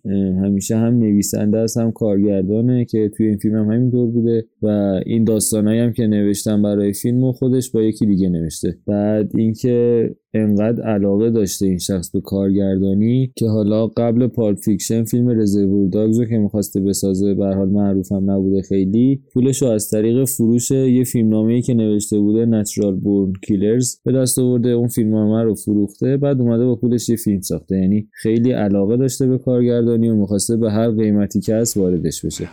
همیشه 0.43 0.75
هم 0.75 0.93
نویسنده 0.93 1.57
است 1.57 1.77
هم 1.77 1.91
کارگردانه 1.91 2.85
که 2.85 3.11
توی 3.17 3.27
این 3.27 3.37
فیلم 3.37 3.55
هم 3.55 3.71
همینطور 3.71 4.11
بوده 4.11 4.45
و 4.61 4.67
این 5.05 5.23
داستانایی 5.49 5.79
هم 5.79 5.93
که 5.93 6.07
نوشتم 6.07 6.61
برای 6.61 6.93
فیلم 6.93 7.19
فیلمو 7.19 7.31
خودش 7.31 7.71
با 7.71 7.81
یکی 7.81 8.05
دیگه 8.05 8.29
نوشته. 8.29 8.77
بعد 8.87 9.31
اینکه 9.35 10.09
انقدر 10.33 10.83
علاقه 10.83 11.29
داشته 11.29 11.65
این 11.65 11.77
شخص 11.77 12.11
به 12.11 12.21
کارگردانی 12.21 13.31
که 13.35 13.47
حالا 13.47 13.87
قبل 13.87 14.27
Pulp 14.27 14.57
Fiction 14.57 15.03
فیلم 15.03 15.29
Reservoir 15.29 15.87
Dogs 15.89 16.19
رو 16.19 16.25
که 16.25 16.37
می‌خواسته 16.37 16.79
بسازه 16.79 17.33
به 17.33 17.45
حال 17.45 17.69
معروف 17.69 18.11
هم 18.11 18.31
نبوده 18.31 18.61
خیلی 18.61 19.21
پولش 19.33 19.61
رو 19.61 19.67
از 19.67 19.89
طریق 19.89 20.25
فروش 20.25 20.71
یه 20.71 21.03
فیلمنامه‌ای 21.03 21.61
که 21.61 21.73
نوشته 21.73 22.19
بوده 22.19 22.45
Natural 22.45 22.95
Born 22.95 23.33
Killers 23.47 23.95
به 24.05 24.11
دست 24.11 24.39
آورده 24.39 24.69
اون 24.69 24.87
فیلمنامه 24.87 25.43
رو 25.43 25.55
فروخته 25.55 26.17
بعد 26.17 26.41
اومده 26.41 26.65
با 26.65 26.75
پولش 26.75 27.09
یه 27.09 27.15
فیلم 27.15 27.41
ساخته. 27.41 27.75
یعنی 27.75 28.07
خیلی 28.13 28.51
علاقه 28.51 28.97
داشته 28.97 29.27
به 29.27 29.37
کارگردانی 29.37 30.09
و 30.09 30.15
می‌خواسته 30.15 30.57
به 30.57 30.71
هر 30.71 30.91
قیمتی 30.91 31.41
که 31.41 31.55
هست 31.55 31.77
واردش 31.77 32.25
بشه. 32.25 32.49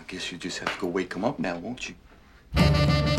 Thank 2.56 3.10
you. 3.10 3.15